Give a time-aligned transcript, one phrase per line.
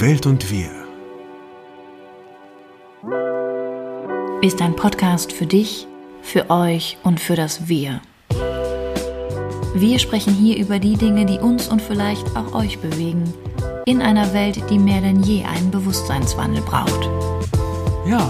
[0.00, 0.70] Welt und wir
[4.40, 5.86] ist ein Podcast für dich,
[6.22, 8.00] für euch und für das Wir.
[9.74, 13.24] Wir sprechen hier über die Dinge, die uns und vielleicht auch euch bewegen,
[13.84, 17.10] in einer Welt, die mehr denn je einen Bewusstseinswandel braucht.
[18.06, 18.26] Ja,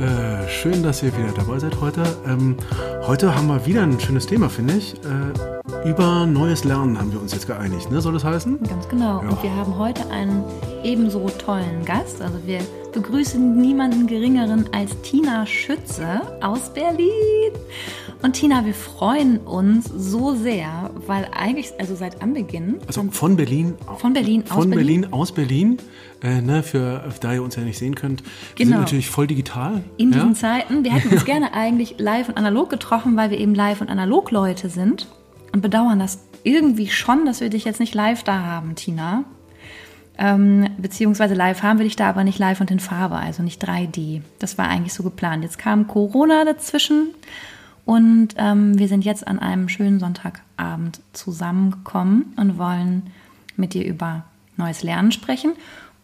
[0.00, 2.02] äh, schön, dass ihr wieder dabei seid heute.
[2.26, 2.56] Ähm,
[3.06, 4.94] heute haben wir wieder ein schönes Thema, finde ich.
[5.04, 8.00] Äh, über neues Lernen haben wir uns jetzt geeinigt, ne?
[8.00, 8.60] Soll das heißen?
[8.64, 9.22] Ganz genau.
[9.22, 9.28] Ja.
[9.28, 10.42] Und wir haben heute einen
[10.84, 12.20] ebenso tollen Gast.
[12.20, 12.60] Also wir
[12.92, 17.52] begrüßen niemanden geringeren als Tina Schütze aus Berlin.
[18.22, 22.78] Und Tina, wir freuen uns so sehr, weil eigentlich, also seit Anbeginn.
[22.86, 23.74] Also von Berlin.
[23.98, 25.00] Von Berlin, aus von Berlin.
[25.00, 25.78] Berlin aus Berlin.
[26.22, 28.22] Äh, ne, für, da ihr uns ja nicht sehen könnt.
[28.54, 28.76] Wir genau.
[28.76, 29.82] sind natürlich voll digital.
[29.96, 30.18] In ja?
[30.18, 30.84] diesen Zeiten.
[30.84, 34.30] Wir hätten uns gerne eigentlich live und analog getroffen, weil wir eben live und analog
[34.30, 35.08] Leute sind.
[35.52, 39.24] Und bedauern das irgendwie schon, dass wir dich jetzt nicht live da haben, Tina.
[40.22, 43.60] Ähm, beziehungsweise live haben wir dich da, aber nicht live und in Farbe, also nicht
[43.66, 44.22] 3D.
[44.38, 45.42] Das war eigentlich so geplant.
[45.42, 47.08] Jetzt kam Corona dazwischen
[47.84, 53.10] und ähm, wir sind jetzt an einem schönen Sonntagabend zusammengekommen und wollen
[53.56, 54.22] mit dir über
[54.56, 55.54] neues Lernen sprechen.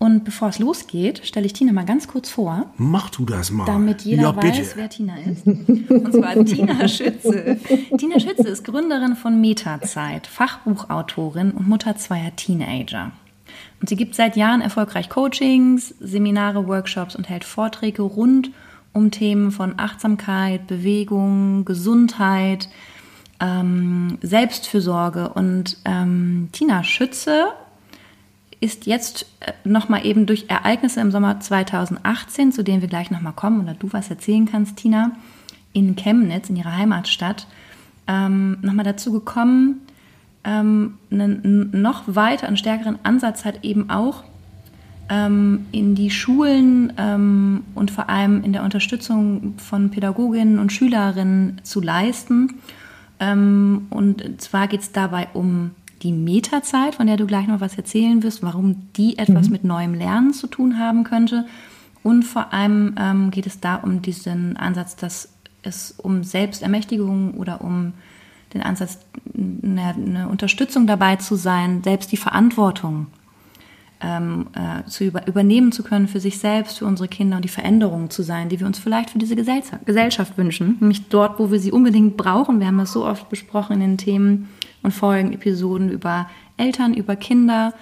[0.00, 2.66] Und bevor es losgeht, stelle ich Tina mal ganz kurz vor.
[2.76, 3.66] Mach du das mal.
[3.66, 5.46] Damit jeder ja, weiß, wer Tina ist.
[5.46, 7.56] Und zwar Tina Schütze.
[7.96, 13.12] Tina Schütze ist Gründerin von Metazeit, Fachbuchautorin und Mutter zweier Teenager.
[13.80, 18.50] Und sie gibt seit Jahren erfolgreich Coachings, Seminare, Workshops und hält Vorträge rund
[18.92, 22.68] um Themen von Achtsamkeit, Bewegung, Gesundheit,
[23.40, 25.28] ähm, Selbstfürsorge.
[25.28, 27.48] Und ähm, Tina Schütze
[28.60, 33.34] ist jetzt äh, nochmal eben durch Ereignisse im Sommer 2018, zu denen wir gleich nochmal
[33.34, 35.12] kommen oder du was erzählen kannst, Tina,
[35.72, 37.46] in Chemnitz, in ihrer Heimatstadt,
[38.08, 39.82] ähm, nochmal dazu gekommen,
[40.44, 44.24] ähm, einen noch weiter, einen stärkeren Ansatz hat eben auch
[45.08, 51.60] ähm, in die Schulen ähm, und vor allem in der Unterstützung von Pädagoginnen und Schülerinnen
[51.62, 52.54] zu leisten.
[53.20, 55.72] Ähm, und zwar geht es dabei um
[56.02, 59.52] die Metazeit, von der du gleich noch was erzählen wirst, warum die etwas mhm.
[59.52, 61.46] mit neuem Lernen zu tun haben könnte.
[62.02, 65.30] Und vor allem ähm, geht es da um diesen Ansatz, dass
[65.62, 67.92] es um Selbstermächtigung oder um
[68.54, 68.98] den Ansatz,
[69.36, 73.08] eine, eine Unterstützung dabei zu sein, selbst die Verantwortung
[74.00, 77.48] ähm, äh, zu über, übernehmen zu können für sich selbst, für unsere Kinder und die
[77.48, 80.76] Veränderungen zu sein, die wir uns vielleicht für diese Gesellschaft, Gesellschaft wünschen.
[80.80, 82.60] Nämlich dort, wo wir sie unbedingt brauchen.
[82.60, 84.48] Wir haben das so oft besprochen in den Themen
[84.82, 87.74] und Folgen, Episoden über Eltern, über Kinder.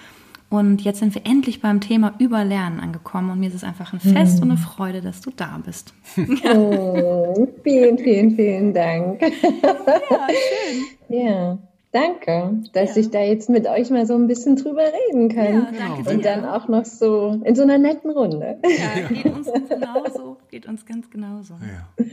[0.57, 4.01] Und jetzt sind wir endlich beim Thema Überlernen angekommen und mir ist es einfach ein
[4.01, 4.43] Fest hm.
[4.43, 5.95] und eine Freude, dass du da bist.
[6.55, 9.23] oh, vielen, vielen, vielen Dank.
[9.23, 10.85] Ja, schön.
[11.09, 11.59] Ja.
[11.93, 13.01] Danke, dass ja.
[13.01, 15.55] ich da jetzt mit euch mal so ein bisschen drüber reden kann.
[15.55, 18.59] Ja, danke Und dann auch noch so in so einer netten Runde.
[18.65, 20.37] Ja, geht uns genauso.
[20.51, 21.55] Geht uns ganz genauso.
[21.55, 22.05] Ja.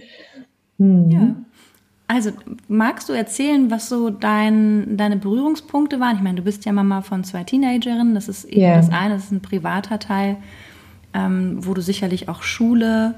[0.77, 1.11] Mhm.
[1.11, 1.35] ja.
[2.13, 2.29] Also,
[2.67, 6.15] magst du erzählen, was so dein, deine Berührungspunkte waren?
[6.15, 8.13] Ich meine, du bist ja Mama von zwei Teenagerinnen.
[8.13, 8.75] Das ist eben ja.
[8.75, 10.37] das eine, das ist ein privater Teil,
[11.15, 13.15] ähm, wo du sicherlich auch Schule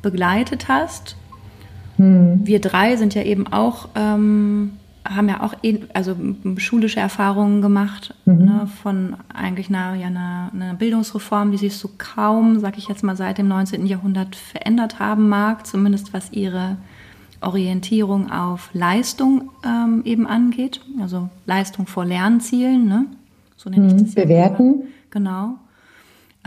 [0.00, 1.16] begleitet hast.
[1.96, 2.40] Hm.
[2.44, 4.72] Wir drei sind ja eben auch ähm,
[5.08, 5.54] haben ja auch
[5.94, 6.16] also
[6.56, 8.44] schulische Erfahrungen gemacht mhm.
[8.44, 13.04] ne, von eigentlich einer, ja, einer, einer, Bildungsreform, die sich so kaum, sag ich jetzt
[13.04, 13.86] mal, seit dem 19.
[13.86, 16.76] Jahrhundert verändert haben mag, zumindest was ihre
[17.46, 23.06] Orientierung auf Leistung ähm, eben angeht, also Leistung vor Lernzielen, ne?
[23.56, 24.04] so nenne ich mhm.
[24.04, 24.14] das.
[24.14, 24.80] Bewerten.
[24.80, 24.86] Ja
[25.16, 25.58] genau.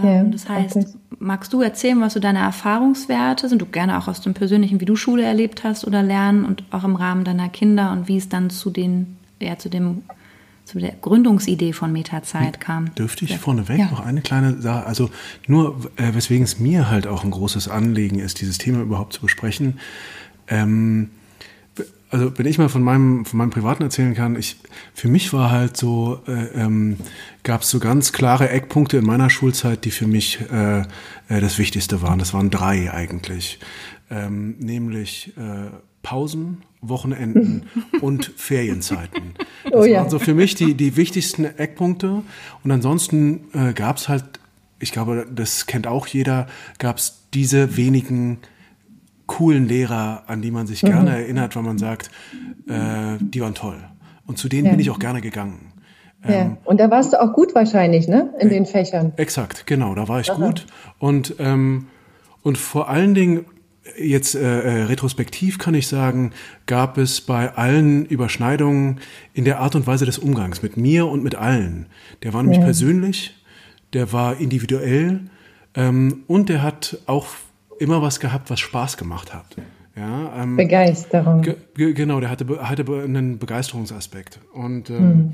[0.01, 0.87] Ja, ähm, das heißt, okay.
[1.19, 3.61] magst du erzählen, was so deine Erfahrungswerte sind?
[3.61, 6.83] Du gerne auch aus dem Persönlichen, wie du Schule erlebt hast oder Lernen und auch
[6.83, 10.03] im Rahmen deiner Kinder und wie es dann zu den, ja, zu dem,
[10.63, 12.95] zu der Gründungsidee von Metazeit hm, kam.
[12.95, 13.89] Dürfte ich vorneweg ja.
[13.89, 15.09] noch eine kleine Sache, also
[15.47, 19.21] nur, äh, weswegen es mir halt auch ein großes Anliegen ist, dieses Thema überhaupt zu
[19.21, 19.79] besprechen.
[20.49, 21.09] Ähm,
[22.11, 24.57] also wenn ich mal von meinem, von meinem Privaten erzählen kann, ich,
[24.93, 26.97] für mich war halt so, äh, ähm,
[27.43, 30.85] gab es so ganz klare Eckpunkte in meiner Schulzeit, die für mich äh, äh,
[31.27, 32.17] das Wichtigste waren.
[32.19, 33.59] Das waren drei eigentlich.
[34.09, 35.69] Ähm, nämlich äh,
[36.01, 37.67] Pausen, Wochenenden
[38.01, 39.35] und Ferienzeiten.
[39.65, 40.01] Das oh ja.
[40.01, 42.23] waren so für mich die, die wichtigsten Eckpunkte.
[42.63, 44.23] Und ansonsten äh, gab es halt,
[44.79, 46.47] ich glaube, das kennt auch jeder,
[46.79, 48.39] gab es diese wenigen
[49.39, 50.87] coolen Lehrer, an die man sich mhm.
[50.87, 52.11] gerne erinnert, wenn man sagt,
[52.67, 53.77] äh, die waren toll.
[54.27, 54.71] Und zu denen ja.
[54.71, 55.71] bin ich auch gerne gegangen.
[56.25, 56.31] Ja.
[56.31, 58.33] Ähm, und da warst du auch gut wahrscheinlich, ne?
[58.39, 59.13] In äh, den Fächern.
[59.15, 60.45] Exakt, genau, da war ich Aha.
[60.45, 60.65] gut.
[60.97, 61.87] Und, ähm,
[62.43, 63.45] und vor allen Dingen,
[63.97, 66.33] jetzt äh, äh, retrospektiv kann ich sagen,
[66.65, 68.99] gab es bei allen Überschneidungen
[69.33, 71.85] in der Art und Weise des Umgangs mit mir und mit allen.
[72.23, 72.65] Der war nämlich ja.
[72.65, 73.37] persönlich,
[73.93, 75.21] der war individuell
[75.75, 77.27] ähm, und der hat auch
[77.79, 79.55] immer was gehabt, was Spaß gemacht hat.
[79.95, 81.41] Ja, ähm, Begeisterung.
[81.41, 84.39] Ge genau, der hatte, hatte einen Begeisterungsaspekt.
[84.53, 85.31] Und, ähm, hm.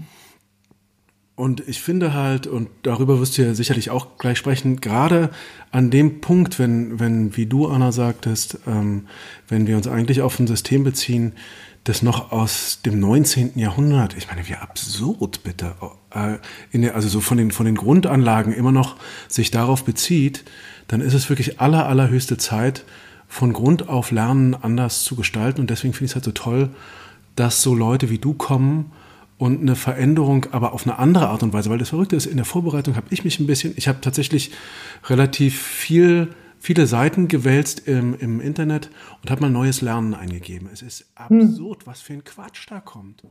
[1.36, 5.30] und ich finde halt, und darüber wirst du ja sicherlich auch gleich sprechen, gerade
[5.72, 9.08] an dem Punkt, wenn, wenn wie du, Anna, sagtest, ähm,
[9.48, 11.34] wenn wir uns eigentlich auf ein System beziehen,
[11.84, 13.60] das noch aus dem 19.
[13.60, 15.76] Jahrhundert, ich meine, wie absurd bitte,
[16.12, 16.38] äh,
[16.72, 18.96] in der, also so von den, von den Grundanlagen immer noch
[19.28, 20.44] sich darauf bezieht,
[20.88, 22.86] dann ist es wirklich aller, allerhöchste Zeit,
[23.28, 25.62] von Grund auf Lernen anders zu gestalten.
[25.62, 26.70] Und deswegen finde ich es halt so toll,
[27.36, 28.92] dass so Leute wie du kommen
[29.38, 32.38] und eine Veränderung, aber auf eine andere Art und Weise, weil das Verrückte ist, in
[32.38, 34.52] der Vorbereitung habe ich mich ein bisschen, ich habe tatsächlich
[35.10, 36.30] relativ viel
[36.66, 38.90] viele Seiten gewälzt im, im Internet
[39.22, 40.68] und habe mal neues Lernen eingegeben.
[40.74, 41.86] Es ist absurd, hm.
[41.86, 43.24] was für ein Quatsch da kommt.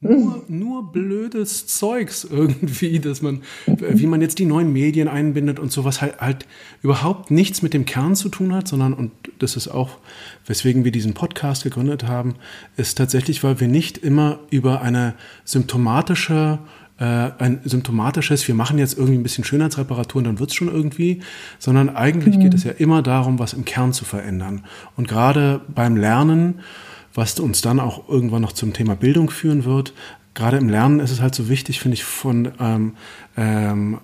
[0.00, 5.72] Nur, nur blödes Zeugs irgendwie, dass man, wie man jetzt die neuen Medien einbindet und
[5.72, 6.46] sowas halt, halt
[6.82, 9.10] überhaupt nichts mit dem Kern zu tun hat, sondern, und
[9.40, 9.98] das ist auch,
[10.46, 12.36] weswegen wir diesen Podcast gegründet haben,
[12.76, 15.14] ist tatsächlich, weil wir nicht immer über eine
[15.44, 16.60] symptomatische
[17.00, 21.22] äh, ein symptomatisches, wir machen jetzt irgendwie ein bisschen Schönheitsreparaturen, dann wird's schon irgendwie,
[21.58, 22.40] sondern eigentlich mhm.
[22.40, 24.64] geht es ja immer darum, was im Kern zu verändern.
[24.96, 26.60] Und gerade beim Lernen,
[27.18, 29.92] was uns dann auch irgendwann noch zum Thema Bildung führen wird,
[30.34, 32.94] gerade im Lernen ist es halt so wichtig, finde ich, von, ähm,
[33.36, 33.98] ähm,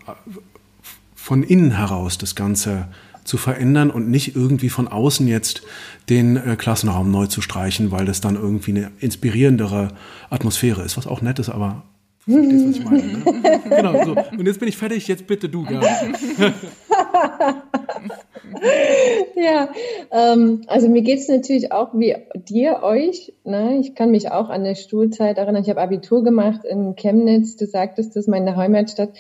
[1.15, 2.89] von innen heraus das Ganze
[3.23, 5.63] zu verändern und nicht irgendwie von außen jetzt
[6.09, 9.93] den äh, Klassenraum neu zu streichen, weil das dann irgendwie eine inspirierendere
[10.29, 11.85] Atmosphäre ist, was auch nett ist, aber
[12.27, 13.03] Verstehst, was ich meine?
[13.03, 13.61] Ne?
[13.69, 14.17] genau, so.
[14.39, 15.87] Und jetzt bin ich fertig, jetzt bitte du, Gabi.
[19.37, 19.69] ja,
[20.11, 23.33] ähm, also mir geht es natürlich auch wie dir, euch.
[23.45, 23.79] Ne?
[23.79, 25.63] Ich kann mich auch an der Schulzeit erinnern.
[25.63, 27.57] Ich habe Abitur gemacht in Chemnitz.
[27.57, 29.11] Du sagtest, das ist meine Heimatstadt.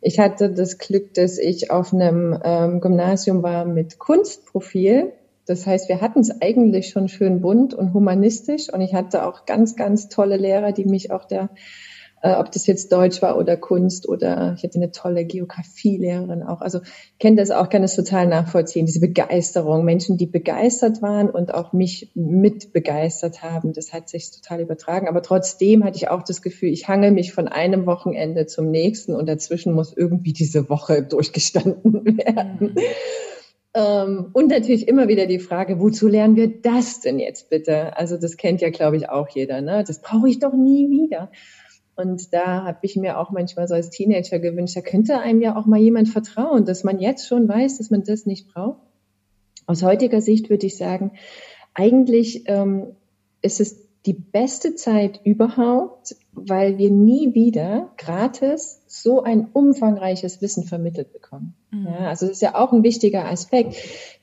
[0.00, 5.12] Ich hatte das Glück, dass ich auf einem ähm, Gymnasium war mit Kunstprofil.
[5.46, 8.72] Das heißt, wir hatten es eigentlich schon schön bunt und humanistisch.
[8.72, 11.50] Und ich hatte auch ganz, ganz tolle Lehrer, die mich auch der
[12.24, 16.62] äh, ob das jetzt Deutsch war oder Kunst oder ich hatte eine tolle Geografielehrerin auch.
[16.62, 16.80] Also
[17.18, 19.84] kenne das auch, kann das total nachvollziehen, diese Begeisterung.
[19.84, 25.06] Menschen, die begeistert waren und auch mich mit begeistert haben, das hat sich total übertragen.
[25.06, 29.14] Aber trotzdem hatte ich auch das Gefühl, ich hangel mich von einem Wochenende zum nächsten
[29.14, 32.72] und dazwischen muss irgendwie diese Woche durchgestanden werden.
[32.74, 32.78] Mhm.
[33.74, 37.96] Ähm, und natürlich immer wieder die Frage, wozu lernen wir das denn jetzt bitte?
[37.98, 39.60] Also das kennt ja, glaube ich, auch jeder.
[39.60, 39.84] Ne?
[39.86, 41.30] Das brauche ich doch nie wieder.
[41.96, 45.56] Und da habe ich mir auch manchmal so als Teenager gewünscht, da könnte einem ja
[45.56, 48.80] auch mal jemand vertrauen, dass man jetzt schon weiß, dass man das nicht braucht.
[49.66, 51.12] Aus heutiger Sicht würde ich sagen,
[51.72, 52.96] eigentlich ähm,
[53.42, 60.64] ist es die beste Zeit überhaupt, weil wir nie wieder gratis so ein umfangreiches Wissen
[60.64, 61.54] vermittelt bekommen.
[61.70, 61.86] Mhm.
[61.86, 63.76] Ja, also das ist ja auch ein wichtiger Aspekt,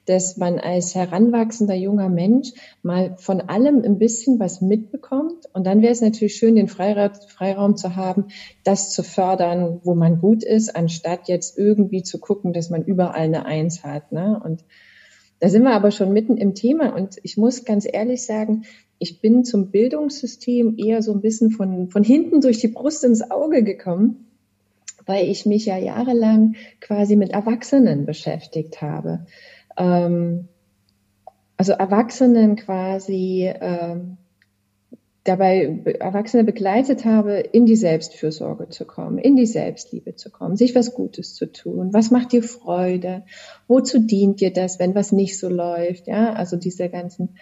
[0.06, 2.52] dass man als heranwachsender junger Mensch
[2.82, 5.46] mal von allem ein bisschen was mitbekommt.
[5.54, 8.26] Und dann wäre es natürlich schön, den Freiraum, Freiraum zu haben,
[8.64, 13.22] das zu fördern, wo man gut ist, anstatt jetzt irgendwie zu gucken, dass man überall
[13.22, 14.12] eine Eins hat.
[14.12, 14.42] Ne?
[14.44, 14.64] Und
[15.40, 16.96] da sind wir aber schon mitten im Thema.
[16.96, 18.64] Und ich muss ganz ehrlich sagen,
[19.00, 23.32] ich bin zum Bildungssystem eher so ein bisschen von, von hinten durch die Brust ins
[23.32, 24.28] Auge gekommen,
[25.08, 29.26] weil ich mich ja jahrelang quasi mit Erwachsenen beschäftigt habe.
[29.78, 30.48] Ähm,
[31.58, 34.18] also Erwachsenen quasi ähm,
[35.24, 40.74] dabei Erwachsene begleitet habe, in die Selbstfürsorge zu kommen, in die Selbstliebe zu kommen, sich
[40.74, 41.94] was Gutes zu tun.
[41.94, 43.24] Was macht dir Freude?
[43.68, 46.08] Wozu dient dir das, wenn was nicht so läuft?
[46.08, 47.36] Ja, also diese ganzen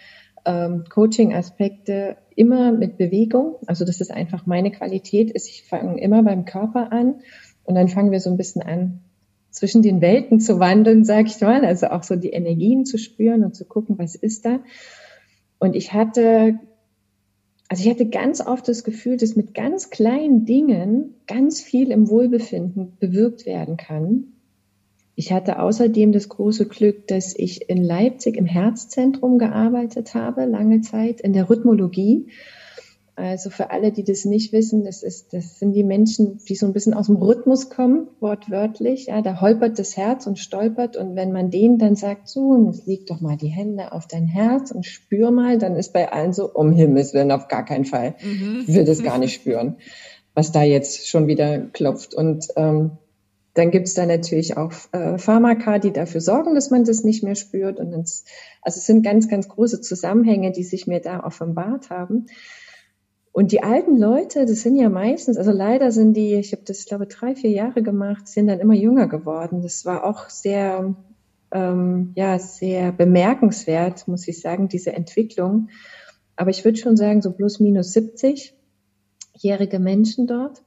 [0.46, 3.56] ähm, Coaching-Aspekte immer mit Bewegung.
[3.68, 7.22] Also das ist einfach meine Qualität ist, ich fange immer beim Körper an
[7.64, 9.02] und dann fangen wir so ein bisschen an,
[9.52, 11.66] zwischen den Welten zu wandeln, sag ich mal.
[11.66, 14.60] Also auch so die Energien zu spüren und zu gucken, was ist da.
[15.60, 16.60] Und ich hatte,
[17.68, 22.10] also ich hatte ganz oft das Gefühl, dass mit ganz kleinen Dingen ganz viel im
[22.10, 24.34] Wohlbefinden bewirkt werden kann.
[25.16, 30.80] Ich hatte außerdem das große Glück, dass ich in Leipzig im Herzzentrum gearbeitet habe, lange
[30.80, 32.28] Zeit in der Rhythmologie.
[33.20, 36.66] Also für alle, die das nicht wissen, das, ist, das sind die Menschen, die so
[36.66, 39.08] ein bisschen aus dem Rhythmus kommen, wortwörtlich.
[39.08, 40.96] Ja, da holpert das Herz und stolpert.
[40.96, 44.26] Und wenn man denen dann sagt, so, jetzt leg doch mal die Hände auf dein
[44.26, 47.84] Herz und spür mal, dann ist bei allen so, um Himmels Willen, auf gar keinen
[47.84, 48.16] Fall.
[48.24, 48.64] Mhm.
[48.66, 49.76] Ich will das gar nicht spüren,
[50.34, 52.14] was da jetzt schon wieder klopft.
[52.14, 52.92] Und ähm,
[53.54, 57.22] dann gibt es da natürlich auch äh, Pharmaka, die dafür sorgen, dass man das nicht
[57.22, 57.80] mehr spürt.
[57.80, 58.24] Und ins,
[58.62, 62.28] also es sind ganz, ganz große Zusammenhänge, die sich mir da offenbart haben.
[63.40, 66.84] Und die alten Leute, das sind ja meistens, also leider sind die, ich habe das,
[66.84, 69.62] glaube drei, vier Jahre gemacht, sind dann immer jünger geworden.
[69.62, 70.94] Das war auch sehr,
[71.52, 75.70] ähm, ja, sehr bemerkenswert, muss ich sagen, diese Entwicklung.
[76.36, 80.62] Aber ich würde schon sagen, so plus minus 70-jährige Menschen dort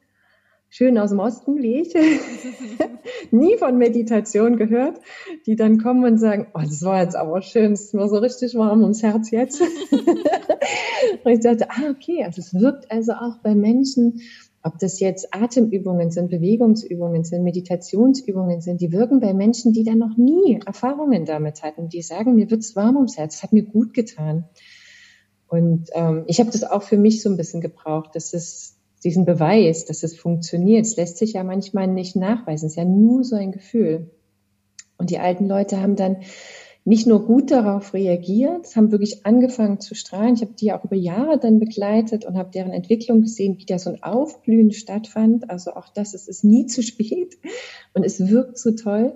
[0.72, 1.94] schön aus dem Osten wie ich,
[3.30, 4.98] nie von Meditation gehört,
[5.44, 8.16] die dann kommen und sagen, oh, das war jetzt aber schön, es ist mir so
[8.16, 9.60] richtig warm ums Herz jetzt.
[11.24, 14.22] und ich dachte, ah, okay, also es wirkt also auch bei Menschen,
[14.62, 19.94] ob das jetzt Atemübungen sind, Bewegungsübungen sind, Meditationsübungen sind, die wirken bei Menschen, die da
[19.94, 23.64] noch nie Erfahrungen damit hatten, die sagen, mir wird's warm ums Herz, es hat mir
[23.64, 24.44] gut getan.
[25.48, 29.24] Und ähm, ich habe das auch für mich so ein bisschen gebraucht, dass es diesen
[29.24, 30.86] Beweis, dass es funktioniert.
[30.86, 32.66] Es lässt sich ja manchmal nicht nachweisen.
[32.66, 34.10] Es ist ja nur so ein Gefühl.
[34.98, 36.18] Und die alten Leute haben dann
[36.84, 40.34] nicht nur gut darauf reagiert, haben wirklich angefangen zu strahlen.
[40.34, 43.78] Ich habe die auch über Jahre dann begleitet und habe deren Entwicklung gesehen, wie da
[43.78, 45.48] so ein Aufblühen stattfand.
[45.48, 47.38] Also auch das, es ist nie zu spät
[47.94, 49.14] und es wirkt so toll.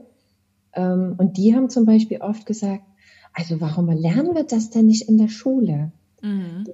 [0.74, 2.84] Ähm, und die haben zum Beispiel oft gesagt,
[3.32, 5.90] also warum lernen wir das denn nicht in der Schule?
[6.22, 6.64] Mhm.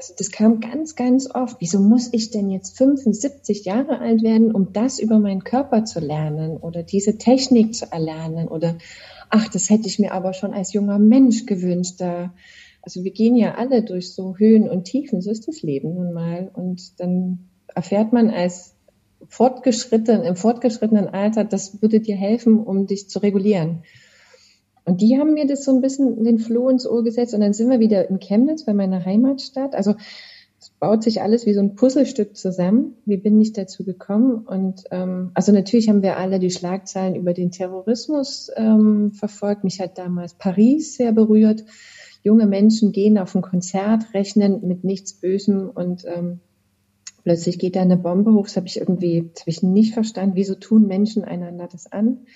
[0.00, 1.58] Also das kam ganz, ganz oft.
[1.60, 6.00] Wieso muss ich denn jetzt 75 Jahre alt werden, um das über meinen Körper zu
[6.00, 8.48] lernen oder diese Technik zu erlernen?
[8.48, 8.78] Oder
[9.28, 11.96] ach, das hätte ich mir aber schon als junger Mensch gewünscht.
[11.98, 12.32] Da,
[12.80, 16.14] also wir gehen ja alle durch so Höhen und Tiefen, so ist das Leben nun
[16.14, 16.50] mal.
[16.54, 18.74] Und dann erfährt man als
[19.28, 23.82] fortgeschritten, im fortgeschrittenen Alter, das würde dir helfen, um dich zu regulieren.
[24.84, 27.52] Und die haben mir das so ein bisschen den Floh ins Ohr gesetzt und dann
[27.52, 29.74] sind wir wieder in Chemnitz bei meiner Heimatstadt.
[29.74, 29.94] Also
[30.60, 32.96] es baut sich alles wie so ein Puzzlestück zusammen.
[33.06, 34.46] Wie bin ich dazu gekommen?
[34.46, 39.64] Und ähm, also natürlich haben wir alle die Schlagzeilen über den Terrorismus ähm, verfolgt.
[39.64, 41.64] Mich hat damals Paris sehr berührt.
[42.22, 46.40] Junge Menschen gehen auf ein Konzert, rechnen mit nichts Bösem und ähm,
[47.22, 48.44] plötzlich geht da eine Bombe hoch.
[48.44, 50.36] Das habe ich irgendwie, das habe ich nicht verstanden.
[50.36, 52.26] Wieso tun Menschen einander das an?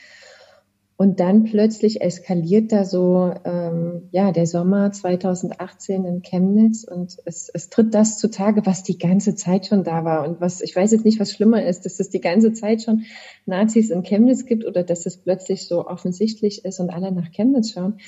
[0.97, 7.51] Und dann plötzlich eskaliert da so ähm, ja der Sommer 2018 in Chemnitz und es,
[7.53, 10.93] es tritt das zutage, was die ganze Zeit schon da war und was ich weiß
[10.93, 13.07] jetzt nicht, was schlimmer ist, dass es die ganze Zeit schon
[13.45, 17.73] Nazis in Chemnitz gibt oder dass es plötzlich so offensichtlich ist und alle nach Chemnitz
[17.73, 17.99] schauen.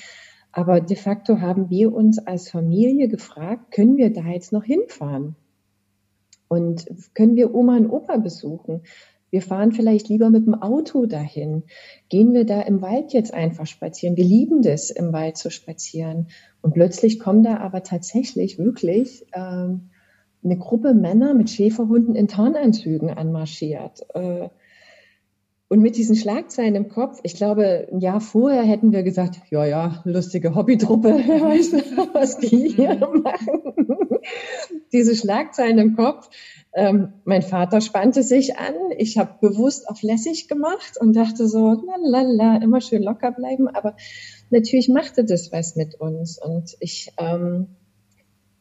[0.53, 5.35] Aber de facto haben wir uns als Familie gefragt, können wir da jetzt noch hinfahren?
[6.47, 8.81] Und können wir Oma und Opa besuchen?
[9.29, 11.63] Wir fahren vielleicht lieber mit dem Auto dahin.
[12.09, 14.15] Gehen wir da im Wald jetzt einfach spazieren?
[14.15, 16.27] Wir lieben das, im Wald zu spazieren.
[16.61, 19.89] Und plötzlich kommen da aber tatsächlich wirklich ähm,
[20.43, 24.05] eine Gruppe Männer mit Schäferhunden in Tarnanzügen anmarschiert.
[24.13, 24.49] Äh,
[25.69, 29.65] und mit diesen Schlagzeilen im Kopf, ich glaube, ein Jahr vorher hätten wir gesagt, ja,
[29.65, 31.77] ja, lustige Hobbytruppe, weißt du,
[32.13, 33.21] was die hier mhm.
[33.21, 33.61] machen.
[34.93, 36.29] Diese Schlagzeilen im Kopf,
[36.73, 38.75] ähm, mein Vater spannte sich an.
[38.97, 43.67] Ich habe bewusst auf lässig gemacht und dachte so, la immer schön locker bleiben.
[43.67, 43.95] Aber
[44.49, 46.41] natürlich machte das was mit uns.
[46.41, 47.75] Und ich ähm,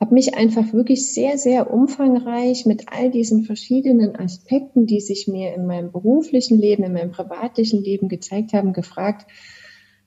[0.01, 5.55] habe mich einfach wirklich sehr, sehr umfangreich mit all diesen verschiedenen Aspekten, die sich mir
[5.55, 9.27] in meinem beruflichen Leben, in meinem privatlichen Leben gezeigt haben, gefragt,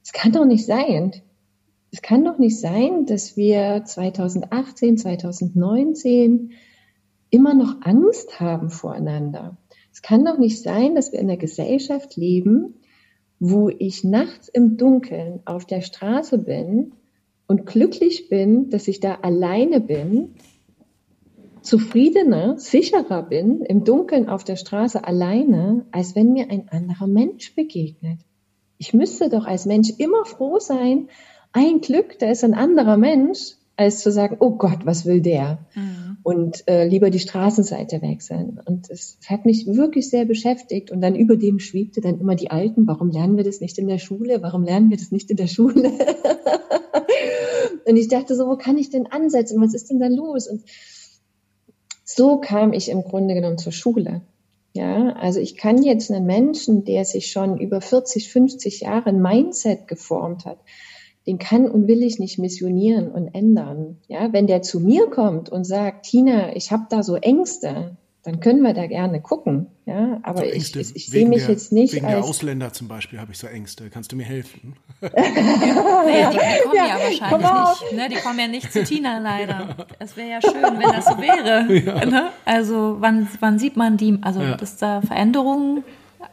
[0.03, 1.13] es kann doch nicht sein.
[1.91, 6.51] Es kann doch nicht sein, dass wir 2018, 2019
[7.31, 9.57] immer noch Angst haben voreinander.
[9.91, 12.75] Es kann doch nicht sein, dass wir in einer Gesellschaft leben,
[13.39, 16.93] wo ich nachts im Dunkeln auf der Straße bin
[17.49, 20.35] und glücklich bin, dass ich da alleine bin,
[21.63, 27.55] zufriedener, sicherer bin im Dunkeln auf der Straße alleine, als wenn mir ein anderer Mensch
[27.55, 28.19] begegnet.
[28.77, 31.09] Ich müsste doch als Mensch immer froh sein,
[31.51, 35.65] ein Glück, da ist ein anderer Mensch, als zu sagen, oh Gott, was will der?
[35.73, 36.17] Mhm.
[36.21, 38.59] Und äh, lieber die Straßenseite wechseln.
[38.63, 40.91] Und es hat mich wirklich sehr beschäftigt.
[40.91, 43.87] Und dann über dem schwebte dann immer die Alten, warum lernen wir das nicht in
[43.87, 44.43] der Schule?
[44.43, 45.93] Warum lernen wir das nicht in der Schule?
[47.85, 49.61] und ich dachte so, wo kann ich denn ansetzen?
[49.61, 50.47] Was ist denn da los?
[50.47, 50.63] Und
[52.05, 54.21] so kam ich im Grunde genommen zur Schule.
[54.73, 59.21] Ja, also ich kann jetzt einen Menschen, der sich schon über 40, 50 Jahre ein
[59.21, 60.59] Mindset geformt hat,
[61.25, 63.97] den kann und will ich nicht missionieren und ändern.
[64.07, 68.41] Ja, wenn der zu mir kommt und sagt, Tina, ich habe da so Ängste, dann
[68.41, 69.67] können wir da gerne gucken.
[69.85, 72.73] Ja, aber so ich, ich, ich sehe mich der, jetzt nicht wegen als der Ausländer
[72.73, 73.89] zum Beispiel habe ich so Ängste.
[73.89, 74.75] Kannst du mir helfen?
[75.01, 77.93] ja, die, die, kommen ja, ja wahrscheinlich nicht.
[77.93, 78.09] Ne?
[78.09, 79.87] Die kommen ja nicht zu Tina leider.
[79.99, 81.59] Es wäre ja schön, wenn das so wäre.
[81.79, 82.05] Ja.
[82.05, 82.29] Ne?
[82.45, 84.17] Also wann, wann sieht man die?
[84.21, 84.57] Also ja.
[84.57, 85.83] dass da Veränderungen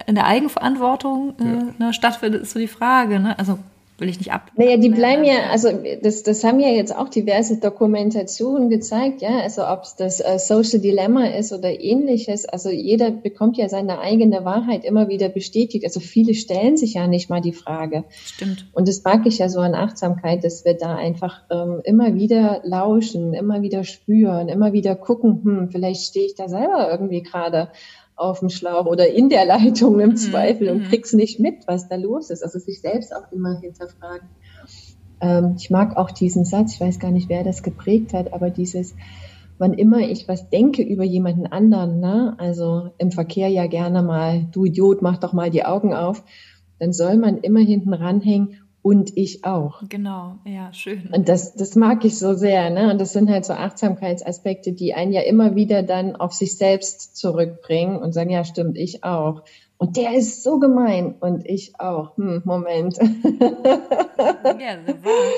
[0.06, 3.20] in der Eigenverantwortung äh, ne, stattfindet, ist so die Frage.
[3.20, 3.38] Ne?
[3.38, 3.58] Also
[3.98, 4.50] will ich nicht ab.
[4.56, 5.70] Naja, die bleiben ja, also
[6.02, 10.38] das, das haben ja jetzt auch diverse Dokumentationen gezeigt, ja, also ob es das äh,
[10.38, 15.84] Social Dilemma ist oder ähnliches, also jeder bekommt ja seine eigene Wahrheit immer wieder bestätigt.
[15.84, 18.04] Also viele stellen sich ja nicht mal die Frage.
[18.10, 18.68] Stimmt.
[18.72, 22.60] Und das mag ich ja so an Achtsamkeit, dass wir da einfach ähm, immer wieder
[22.64, 27.68] lauschen, immer wieder spüren, immer wieder gucken, hm, vielleicht stehe ich da selber irgendwie gerade
[28.16, 30.16] auf dem Schlauch oder in der Leitung im mhm.
[30.16, 30.84] Zweifel und mhm.
[30.84, 32.42] kriegst nicht mit, was da los ist.
[32.42, 34.28] Also sich selbst auch immer hinterfragen.
[35.20, 38.50] Ähm, ich mag auch diesen Satz, ich weiß gar nicht, wer das geprägt hat, aber
[38.50, 38.94] dieses,
[39.58, 42.34] wann immer ich was denke über jemanden anderen, ne?
[42.38, 46.22] also im Verkehr ja gerne mal, du Idiot, mach doch mal die Augen auf,
[46.78, 49.82] dann soll man immer hinten ranhängen und ich auch.
[49.88, 51.10] Genau, ja, schön.
[51.12, 52.70] Und das, das mag ich so sehr.
[52.70, 52.92] Ne?
[52.92, 57.16] Und das sind halt so Achtsamkeitsaspekte, die einen ja immer wieder dann auf sich selbst
[57.16, 59.42] zurückbringen und sagen, ja, stimmt, ich auch.
[59.76, 62.16] Und der ist so gemein und ich auch.
[62.16, 62.96] Hm, Moment.
[62.98, 63.08] ja,
[64.86, 65.32] so war.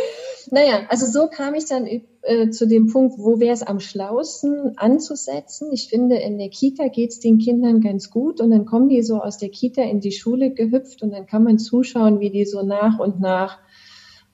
[0.50, 4.76] Naja, also so kam ich dann äh, zu dem Punkt, wo wäre es am schlausten
[4.76, 5.71] anzusetzen.
[5.73, 9.21] Ich finde, in der Kita geht's den Kindern ganz gut und dann kommen die so
[9.21, 12.62] aus der Kita in die Schule gehüpft und dann kann man zuschauen, wie die so
[12.62, 13.59] nach und nach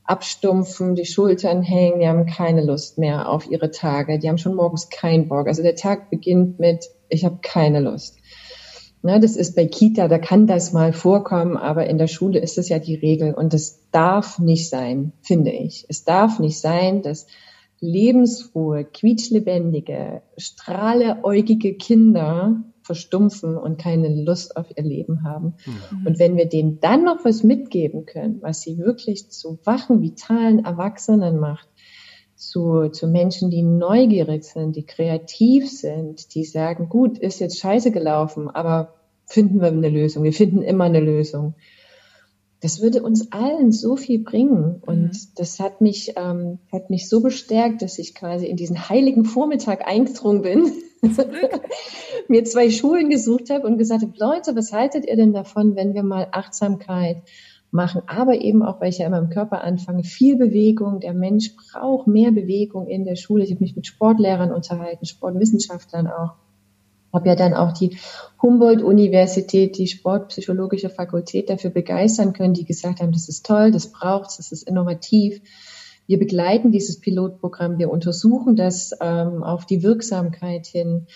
[0.05, 4.55] abstumpfen, die Schultern hängen, die haben keine Lust mehr auf ihre Tage, die haben schon
[4.55, 5.47] morgens keinen Bock.
[5.47, 8.19] Also der Tag beginnt mit, ich habe keine Lust.
[9.05, 12.57] Ne, das ist bei Kita, da kann das mal vorkommen, aber in der Schule ist
[12.57, 15.85] es ja die Regel und es darf nicht sein, finde ich.
[15.91, 17.27] Es darf nicht sein, dass
[17.81, 25.53] lebensfrohe, quietschlebendige, strahleäugige Kinder verstumpfen und keine Lust auf ihr Leben haben.
[25.67, 26.07] Mhm.
[26.07, 30.65] Und wenn wir denen dann noch was mitgeben können, was sie wirklich zu wachen, vitalen
[30.65, 31.69] Erwachsenen macht,
[32.49, 37.91] zu, zu Menschen, die neugierig sind, die kreativ sind, die sagen, gut, ist jetzt scheiße
[37.91, 38.95] gelaufen, aber
[39.27, 40.23] finden wir eine Lösung.
[40.23, 41.55] Wir finden immer eine Lösung.
[42.61, 44.81] Das würde uns allen so viel bringen.
[44.87, 45.29] Und mhm.
[45.37, 49.87] das hat mich, ähm, hat mich so bestärkt, dass ich quasi in diesen heiligen Vormittag
[49.87, 50.73] eingedrungen bin,
[52.29, 55.93] mir zwei Schulen gesucht habe und gesagt habe, Leute, was haltet ihr denn davon, wenn
[55.93, 57.19] wir mal Achtsamkeit
[57.75, 61.01] machen, aber eben auch, weil ich ja immer im Körper anfange, viel Bewegung.
[61.01, 63.45] Der Mensch braucht mehr Bewegung in der Schule.
[63.45, 66.35] Ich habe mich mit Sportlehrern unterhalten, Sportwissenschaftlern auch.
[67.13, 67.97] Habe ja dann auch die
[68.41, 74.37] Humboldt-Universität, die Sportpsychologische Fakultät dafür begeistern können, die gesagt haben, das ist toll, das braucht's,
[74.37, 75.41] das ist innovativ.
[76.07, 81.07] Wir begleiten dieses Pilotprogramm, wir untersuchen das ähm, auf die Wirksamkeit hin.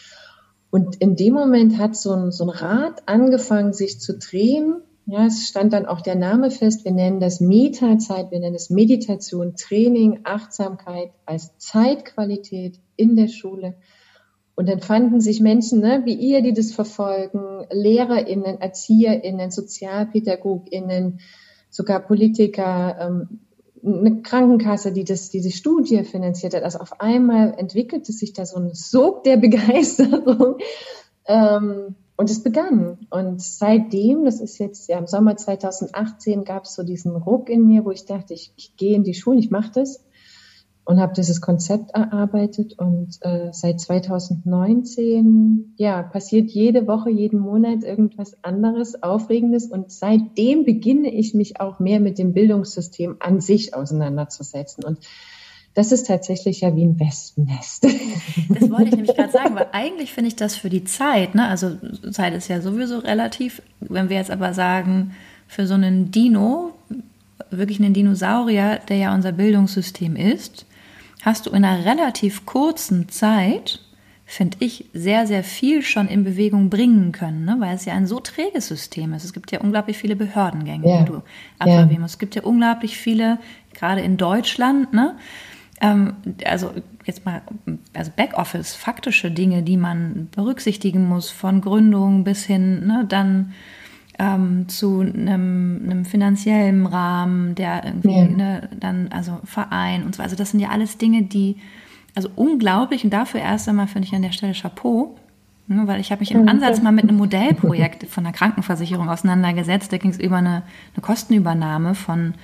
[0.71, 5.25] Und in dem Moment hat so ein, so ein Rad angefangen, sich zu drehen ja,
[5.25, 6.85] es stand dann auch der Name fest.
[6.85, 13.77] Wir nennen das Meta-Zeit, wir nennen es Meditation, Training, Achtsamkeit als Zeitqualität in der Schule.
[14.55, 21.21] Und dann fanden sich Menschen ne, wie ihr, die das verfolgen, LehrerInnen, ErzieherInnen, SozialpädagogInnen,
[21.71, 23.41] sogar Politiker, ähm,
[23.83, 26.65] eine Krankenkasse, die das, diese Studie finanziert hat.
[26.65, 30.59] Also auf einmal entwickelte sich da so ein Sog der Begeisterung.
[31.27, 32.99] Ähm, und es begann.
[33.11, 37.65] Und seitdem, das ist jetzt ja im Sommer 2018, gab es so diesen Ruck in
[37.65, 40.05] mir, wo ich dachte, ich, ich gehe in die Schule, ich mache das
[40.85, 42.77] und habe dieses Konzept erarbeitet.
[42.77, 49.67] Und äh, seit 2019, ja, passiert jede Woche, jeden Monat irgendwas anderes, Aufregendes.
[49.67, 54.83] Und seitdem beginne ich mich auch mehr mit dem Bildungssystem an sich auseinanderzusetzen.
[54.83, 54.99] Und
[55.75, 57.87] das ist tatsächlich ja wie ein Wespennest.
[58.49, 61.47] Das wollte ich nämlich gerade sagen, weil eigentlich finde ich das für die Zeit, ne?
[61.47, 61.77] also
[62.11, 65.15] Zeit ist ja sowieso relativ, wenn wir jetzt aber sagen,
[65.47, 66.73] für so einen Dino,
[67.51, 70.67] wirklich einen Dinosaurier, der ja unser Bildungssystem ist,
[71.23, 73.81] hast du in einer relativ kurzen Zeit,
[74.25, 77.57] finde ich, sehr, sehr viel schon in Bewegung bringen können, ne?
[77.59, 79.25] weil es ja ein so träges System ist.
[79.25, 80.99] Es gibt ja unglaublich viele Behördengänge, ja.
[81.01, 81.23] die du
[81.59, 81.99] absolvieren ja.
[82.01, 82.15] musst.
[82.15, 83.39] Es gibt ja unglaublich viele,
[83.73, 85.17] gerade in Deutschland, ne?
[85.81, 86.15] Ähm,
[86.45, 86.73] also
[87.05, 87.43] jetzt mal,
[87.95, 93.53] also Backoffice, faktische Dinge, die man berücksichtigen muss, von Gründung bis hin ne, dann
[94.19, 98.25] ähm, zu einem, einem, finanziellen Rahmen, der irgendwie, ja.
[98.25, 100.23] ne, dann, also Verein und so.
[100.23, 101.57] Also das sind ja alles Dinge, die,
[102.15, 105.17] also unglaublich und dafür erst einmal finde ich an der Stelle Chapeau,
[105.69, 109.93] ne, weil ich habe mich im Ansatz mal mit einem Modellprojekt von der Krankenversicherung auseinandergesetzt.
[109.93, 110.63] Da ging es über eine,
[110.95, 112.35] eine Kostenübernahme von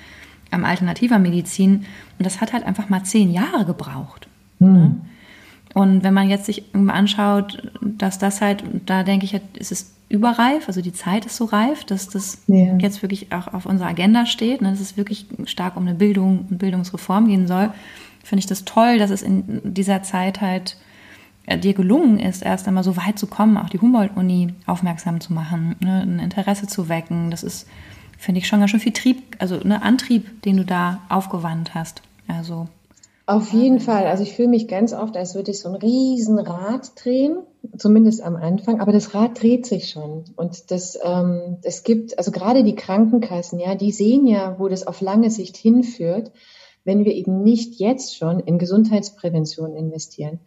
[0.54, 1.84] ähm, alternativer Medizin.
[2.18, 4.28] Und das hat halt einfach mal zehn Jahre gebraucht.
[4.58, 4.72] Mhm.
[4.72, 4.94] Ne?
[5.74, 10.68] Und wenn man jetzt sich anschaut, dass das halt, da denke ich, ist es überreif,
[10.68, 12.76] also die Zeit ist so reif, dass das ja.
[12.78, 16.46] jetzt wirklich auch auf unserer Agenda steht, ne, dass es wirklich stark um eine Bildung
[16.48, 17.70] und Bildungsreform gehen soll,
[18.22, 20.76] finde ich das toll, dass es in dieser Zeit halt
[21.46, 25.32] äh, dir gelungen ist, erst einmal so weit zu kommen, auch die Humboldt-Uni aufmerksam zu
[25.32, 27.32] machen, ne, ein Interesse zu wecken.
[27.32, 27.66] Das ist
[28.18, 32.02] finde ich schon ganz schön viel Trieb, also ne, Antrieb, den du da aufgewandt hast.
[32.28, 32.68] Also
[33.26, 34.06] auf jeden Fall.
[34.06, 37.38] Also ich fühle mich ganz oft, als würde ich so ein Riesenrad drehen,
[37.78, 38.80] zumindest am Anfang.
[38.82, 40.24] Aber das Rad dreht sich schon.
[40.36, 44.86] Und das, ähm, es gibt, also gerade die Krankenkassen, ja, die sehen ja, wo das
[44.86, 46.32] auf lange Sicht hinführt,
[46.84, 50.40] wenn wir eben nicht jetzt schon in Gesundheitsprävention investieren.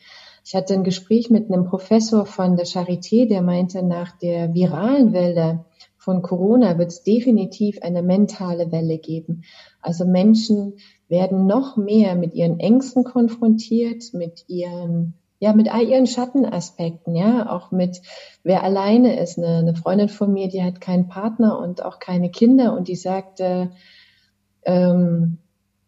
[0.45, 5.13] Ich hatte ein Gespräch mit einem Professor von der Charité, der meinte, nach der viralen
[5.13, 5.65] Welle
[6.07, 9.43] von Corona wird es definitiv eine mentale Welle geben.
[9.81, 10.77] Also Menschen
[11.09, 17.51] werden noch mehr mit ihren Ängsten konfrontiert, mit ihren ja, mit all ihren Schattenaspekten, ja,
[17.51, 18.01] auch mit,
[18.41, 19.37] wer alleine ist.
[19.37, 22.95] Eine, eine Freundin von mir, die hat keinen Partner und auch keine Kinder und die
[22.95, 23.71] sagte,
[24.63, 25.39] ähm,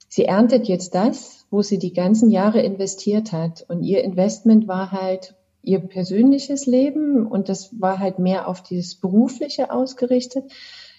[0.10, 3.66] sie erntet jetzt das, wo sie die ganzen Jahre investiert hat.
[3.70, 8.96] Und ihr Investment war halt ihr persönliches Leben und das war halt mehr auf dieses
[8.96, 10.46] Berufliche ausgerichtet.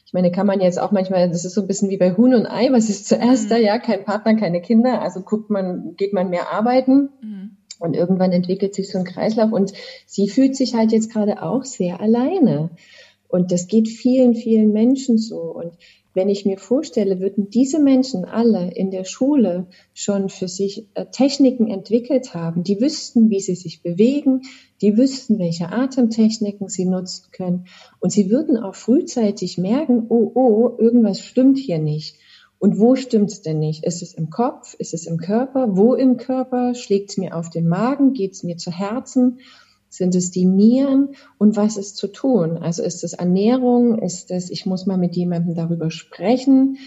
[0.07, 2.35] Ich meine, kann man jetzt auch manchmal, das ist so ein bisschen wie bei Huhn
[2.35, 3.49] und Ei, was ist zuerst mhm.
[3.51, 3.57] da?
[3.59, 7.11] Ja, kein Partner, keine Kinder, also guckt man, geht man mehr arbeiten.
[7.23, 7.57] Mhm.
[7.79, 9.73] Und irgendwann entwickelt sich so ein Kreislauf und
[10.05, 12.71] sie fühlt sich halt jetzt gerade auch sehr alleine.
[13.27, 15.41] Und das geht vielen, vielen Menschen so.
[15.41, 15.73] Und
[16.15, 21.07] wenn ich mir vorstelle, würden diese Menschen alle in der Schule schon für sich äh,
[21.07, 24.43] Techniken entwickelt haben, die wüssten, wie sie sich bewegen,
[24.81, 27.67] die wüssten, welche Atemtechniken sie nutzen können
[28.01, 32.17] und sie würden auch frühzeitig merken, oh, oh, irgendwas stimmt hier nicht.
[32.59, 33.87] Und wo stimmt's denn nicht?
[33.87, 34.75] Ist es im Kopf?
[34.75, 35.79] Ist es im Körper?
[35.79, 36.75] Wo im Körper?
[36.75, 38.13] Schlägt's mir auf den Magen?
[38.13, 39.39] Geht's mir zu Herzen?
[39.91, 41.11] Sind es die Nieren?
[41.37, 42.57] Und was ist zu tun?
[42.57, 43.99] Also ist es Ernährung?
[43.99, 46.79] Ist es, ich muss mal mit jemandem darüber sprechen?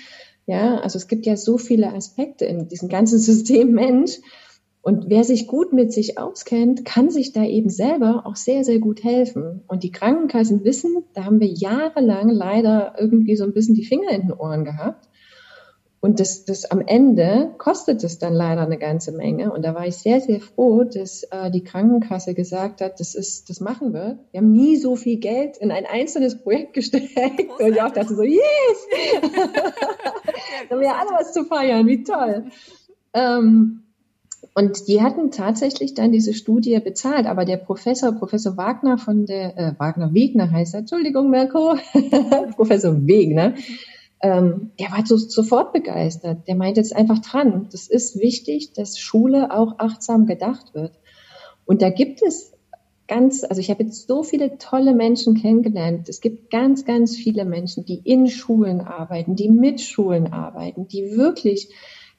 [0.45, 4.19] Ja, also es gibt ja so viele Aspekte in diesem ganzen System Mensch.
[4.81, 8.79] Und wer sich gut mit sich auskennt, kann sich da eben selber auch sehr, sehr
[8.79, 9.61] gut helfen.
[9.67, 14.11] Und die Krankenkassen wissen, da haben wir jahrelang leider irgendwie so ein bisschen die Finger
[14.11, 15.07] in den Ohren gehabt.
[16.03, 19.53] Und das, das am Ende kostet es dann leider eine ganze Menge.
[19.53, 23.49] Und da war ich sehr, sehr froh, dass äh, die Krankenkasse gesagt hat, das ist,
[23.49, 24.19] das machen wir.
[24.31, 27.09] Wir haben nie so viel Geld in ein einzelnes Projekt gesteckt.
[27.57, 28.41] Und ich auch dachte so, yes!
[29.21, 32.47] da haben wir ja alle was zu feiern, wie toll.
[33.13, 33.83] Ähm,
[34.55, 39.57] und die hatten tatsächlich dann diese Studie bezahlt, aber der Professor, Professor Wagner von der,
[39.57, 41.75] äh, Wagner Wegner heißt er, Entschuldigung, Merko,
[42.57, 43.53] Professor Wegner,
[44.23, 46.47] ähm, der war so, sofort begeistert.
[46.47, 47.67] Der meinte jetzt einfach dran.
[47.71, 50.97] Das ist wichtig, dass Schule auch achtsam gedacht wird.
[51.65, 52.53] Und da gibt es
[53.07, 56.07] ganz, also ich habe jetzt so viele tolle Menschen kennengelernt.
[56.07, 61.17] Es gibt ganz, ganz viele Menschen, die in Schulen arbeiten, die mit Schulen arbeiten, die
[61.17, 61.69] wirklich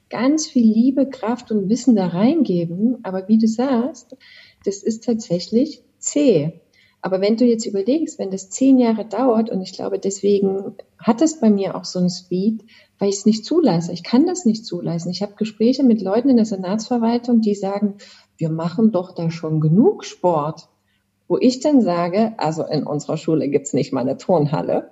[0.09, 2.99] ganz viel Liebe, Kraft und Wissen da reingeben.
[3.01, 4.15] Aber wie du sagst,
[4.63, 6.61] das ist tatsächlich zäh.
[7.05, 11.21] Aber wenn du jetzt überlegst, wenn das zehn Jahre dauert, und ich glaube, deswegen hat
[11.21, 12.63] es bei mir auch so einen Speed,
[12.97, 13.93] weil ich es nicht zulasse.
[13.93, 15.11] Ich kann das nicht zulassen.
[15.11, 17.99] Ich habe Gespräche mit Leuten in der Senatsverwaltung, die sagen,
[18.37, 20.67] wir machen doch da schon genug Sport.
[21.27, 24.89] Wo ich dann sage, also in unserer Schule gibt's nicht mal eine Turnhalle.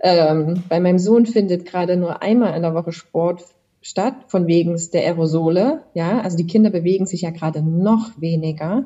[0.00, 3.44] Ähm, bei meinem Sohn findet gerade nur einmal in der Woche Sport
[3.82, 5.82] statt, von wegen der Aerosole.
[5.92, 8.84] Ja, also die Kinder bewegen sich ja gerade noch weniger.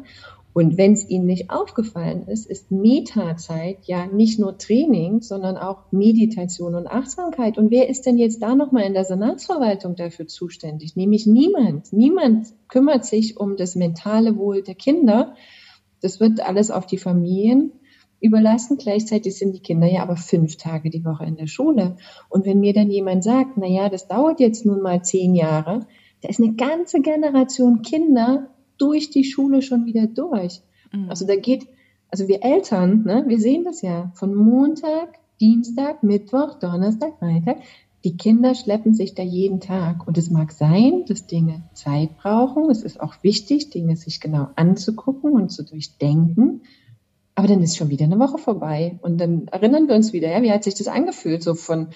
[0.58, 5.92] Und wenn es Ihnen nicht aufgefallen ist, ist Meta-Zeit ja nicht nur Training, sondern auch
[5.92, 7.58] Meditation und Achtsamkeit.
[7.58, 10.96] Und wer ist denn jetzt da nochmal in der Senatsverwaltung dafür zuständig?
[10.96, 11.92] Nämlich niemand.
[11.92, 15.36] Niemand kümmert sich um das mentale Wohl der Kinder.
[16.00, 17.70] Das wird alles auf die Familien
[18.20, 18.78] überlassen.
[18.78, 21.98] Gleichzeitig sind die Kinder ja aber fünf Tage die Woche in der Schule.
[22.30, 25.86] Und wenn mir dann jemand sagt, na ja, das dauert jetzt nun mal zehn Jahre,
[26.20, 30.62] da ist eine ganze Generation Kinder durch die Schule schon wieder durch.
[30.92, 31.10] Mhm.
[31.10, 31.66] Also da geht,
[32.10, 37.58] also wir Eltern, ne, wir sehen das ja von Montag, Dienstag, Mittwoch, Donnerstag, Freitag.
[38.04, 40.06] Die Kinder schleppen sich da jeden Tag.
[40.06, 42.70] Und es mag sein, dass Dinge Zeit brauchen.
[42.70, 46.62] Es ist auch wichtig, Dinge sich genau anzugucken und zu durchdenken.
[47.34, 48.98] Aber dann ist schon wieder eine Woche vorbei.
[49.02, 51.88] Und dann erinnern wir uns wieder, ja, wie hat sich das angefühlt, so von,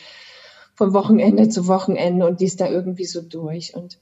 [0.74, 3.74] von Wochenende zu Wochenende und dies da irgendwie so durch.
[3.74, 3.98] Und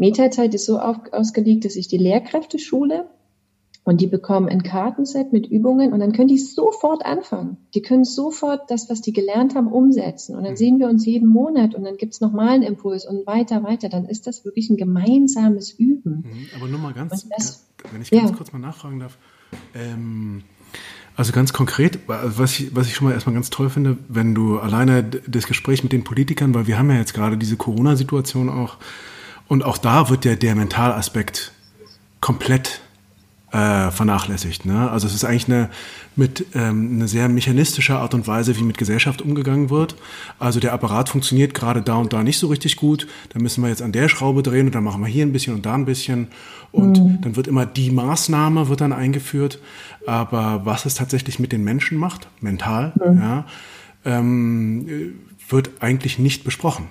[0.00, 3.06] Metazeit ist so auf, ausgelegt, dass ich die Lehrkräfte schule
[3.84, 7.58] und die bekommen ein Kartenset mit Übungen und dann können die sofort anfangen.
[7.74, 10.36] Die können sofort das, was die gelernt haben, umsetzen.
[10.36, 10.56] Und dann mhm.
[10.56, 13.90] sehen wir uns jeden Monat und dann gibt's nochmal einen Impuls und weiter, weiter.
[13.90, 16.24] Dann ist das wirklich ein gemeinsames Üben.
[16.26, 16.46] Mhm.
[16.56, 18.36] Aber nur mal ganz, das, wenn ich ganz ja.
[18.36, 19.18] kurz mal nachfragen darf.
[19.74, 20.44] Ähm,
[21.14, 24.58] also ganz konkret, was ich, was ich schon mal erstmal ganz toll finde, wenn du
[24.60, 28.78] alleine das Gespräch mit den Politikern, weil wir haben ja jetzt gerade diese Corona-Situation auch,
[29.50, 31.50] und auch da wird ja der Mentalaspekt
[32.20, 32.82] komplett
[33.50, 34.64] äh, vernachlässigt.
[34.64, 34.88] Ne?
[34.88, 35.70] Also es ist eigentlich eine
[36.14, 39.96] mit ähm, eine sehr mechanistische Art und Weise, wie mit Gesellschaft umgegangen wird.
[40.38, 43.08] Also der Apparat funktioniert gerade da und da nicht so richtig gut.
[43.30, 45.56] Da müssen wir jetzt an der Schraube drehen und dann machen wir hier ein bisschen
[45.56, 46.28] und da ein bisschen.
[46.70, 47.20] Und mhm.
[47.20, 49.58] dann wird immer die Maßnahme wird dann eingeführt.
[50.06, 53.18] Aber was es tatsächlich mit den Menschen macht, mental, mhm.
[53.18, 53.46] ja,
[54.04, 55.14] ähm,
[55.48, 56.86] wird eigentlich nicht besprochen.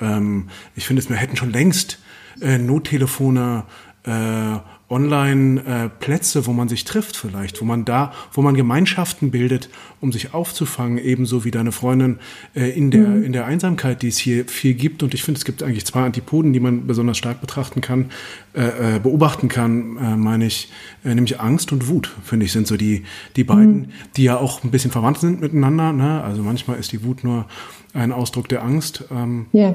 [0.00, 1.98] Ähm, ich finde, wir hätten schon längst
[2.40, 3.64] äh, Nottelefone
[4.04, 4.58] äh,
[4.94, 9.68] Online-Plätze, äh, wo man sich trifft vielleicht, wo man da, wo man Gemeinschaften bildet,
[10.00, 12.18] um sich aufzufangen, ebenso wie deine Freundin
[12.54, 13.24] äh, in der mhm.
[13.24, 15.02] in der Einsamkeit, die es hier viel gibt.
[15.02, 18.10] Und ich finde, es gibt eigentlich zwei Antipoden, die man besonders stark betrachten kann,
[18.54, 20.70] äh, äh beobachten kann, äh, meine ich,
[21.04, 23.04] äh, nämlich Angst und Wut, finde ich, sind so die
[23.36, 23.86] die beiden, mhm.
[24.16, 25.92] die ja auch ein bisschen verwandt sind miteinander.
[25.92, 26.22] Ne?
[26.22, 27.46] Also manchmal ist die Wut nur
[27.94, 29.04] ein Ausdruck der Angst.
[29.10, 29.74] Ähm, ja.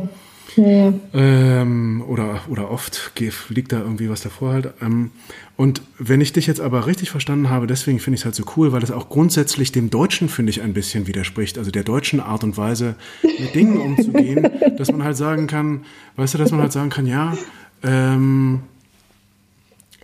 [0.56, 3.12] Ja, Ähm, oder, oder oft
[3.50, 4.74] liegt da irgendwie was davor halt.
[4.82, 5.12] Ähm,
[5.56, 8.46] und wenn ich dich jetzt aber richtig verstanden habe, deswegen finde ich es halt so
[8.56, 11.58] cool, weil es auch grundsätzlich dem Deutschen, finde ich, ein bisschen widerspricht.
[11.58, 15.86] Also der deutschen Art und Weise, mit Dingen umzugehen, dass man halt sagen kann,
[16.16, 17.38] weißt du, dass man halt sagen kann, ja,
[17.84, 18.62] ähm,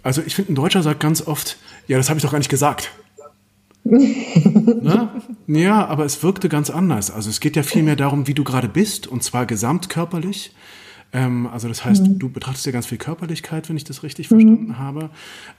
[0.03, 2.49] also ich finde, ein Deutscher sagt ganz oft, ja, das habe ich doch gar nicht
[2.49, 2.91] gesagt.
[3.85, 5.09] Ne?
[5.47, 7.11] Ja, aber es wirkte ganz anders.
[7.11, 10.53] Also es geht ja viel mehr darum, wie du gerade bist, und zwar gesamtkörperlich.
[11.13, 12.19] Ähm, also das heißt, mhm.
[12.19, 14.35] du betrachtest ja ganz viel Körperlichkeit, wenn ich das richtig mhm.
[14.35, 15.09] verstanden habe.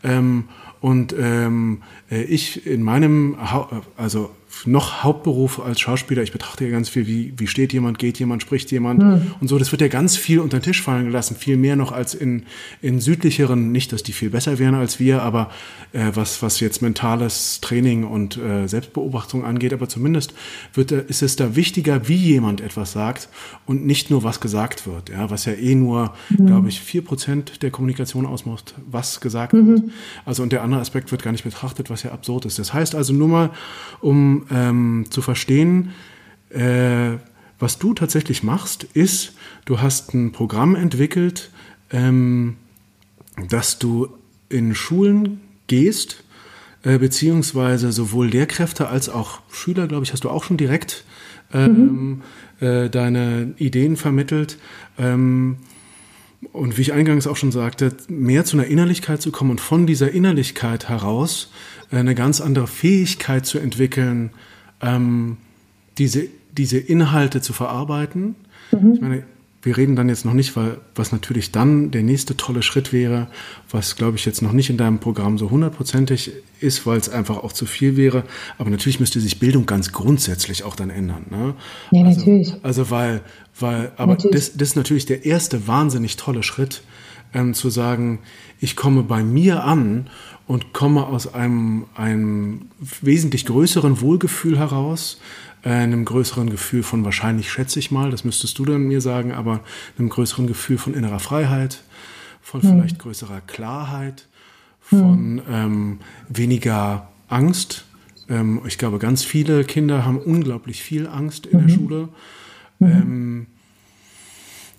[0.02, 0.44] Ähm,
[0.80, 4.30] und ähm, äh, ich in meinem, ha also
[4.64, 8.42] noch Hauptberuf als Schauspieler, ich betrachte ja ganz viel, wie, wie steht jemand, geht jemand,
[8.42, 9.32] spricht jemand mhm.
[9.40, 9.58] und so.
[9.58, 12.44] Das wird ja ganz viel unter den Tisch fallen gelassen, viel mehr noch als in,
[12.80, 15.50] in südlicheren, nicht, dass die viel besser wären als wir, aber
[15.92, 20.32] äh, was, was jetzt mentales Training und äh, Selbstbeobachtung angeht, aber zumindest
[20.74, 23.28] wird, äh, ist es da wichtiger, wie jemand etwas sagt
[23.66, 26.46] und nicht nur, was gesagt wird, ja, was ja eh nur, mhm.
[26.46, 29.66] glaube ich, vier Prozent der Kommunikation ausmacht, was gesagt mhm.
[29.66, 29.82] wird.
[30.24, 32.58] Also und der andere Aspekt wird gar nicht betrachtet, was ja absurd ist.
[32.58, 33.50] Das heißt also nur mal,
[34.00, 35.92] um ähm, zu verstehen,
[36.50, 37.18] äh,
[37.58, 41.50] was du tatsächlich machst, ist, du hast ein Programm entwickelt,
[41.90, 42.56] ähm,
[43.48, 44.08] dass du
[44.48, 46.24] in Schulen gehst,
[46.82, 51.04] äh, beziehungsweise sowohl Lehrkräfte als auch Schüler, glaube ich, hast du auch schon direkt
[51.52, 52.22] ähm,
[52.60, 52.66] mhm.
[52.66, 54.58] äh, deine Ideen vermittelt.
[54.98, 55.56] Ähm,
[56.52, 59.86] und wie ich eingangs auch schon sagte, mehr zu einer Innerlichkeit zu kommen und von
[59.86, 61.50] dieser Innerlichkeit heraus
[61.90, 64.30] äh, eine ganz andere Fähigkeit zu entwickeln,
[64.80, 65.36] ähm,
[65.98, 68.34] diese, diese Inhalte zu verarbeiten.
[68.72, 68.92] Mhm.
[68.94, 69.22] Ich meine,
[69.66, 73.26] wir reden dann jetzt noch nicht, weil was natürlich dann der nächste tolle Schritt wäre,
[73.68, 77.38] was glaube ich jetzt noch nicht in deinem Programm so hundertprozentig ist, weil es einfach
[77.38, 78.22] auch zu viel wäre.
[78.58, 81.26] Aber natürlich müsste sich Bildung ganz grundsätzlich auch dann ändern.
[81.30, 81.54] Ne?
[81.90, 82.54] Ja, also, natürlich.
[82.62, 83.22] Also weil,
[83.58, 86.82] weil, aber das, das ist natürlich der erste wahnsinnig tolle Schritt,
[87.36, 88.20] ähm, zu sagen,
[88.60, 90.08] ich komme bei mir an
[90.46, 92.62] und komme aus einem, einem
[93.02, 95.20] wesentlich größeren Wohlgefühl heraus,
[95.62, 99.32] äh, einem größeren Gefühl von wahrscheinlich, schätze ich mal, das müsstest du dann mir sagen,
[99.32, 99.60] aber
[99.98, 101.82] einem größeren Gefühl von innerer Freiheit,
[102.40, 102.70] von hm.
[102.70, 104.28] vielleicht größerer Klarheit,
[104.80, 105.52] von hm.
[105.52, 107.84] ähm, weniger Angst.
[108.30, 111.66] Ähm, ich glaube, ganz viele Kinder haben unglaublich viel Angst in mhm.
[111.66, 112.08] der Schule.
[112.78, 112.86] Mhm.
[112.86, 113.46] Ähm,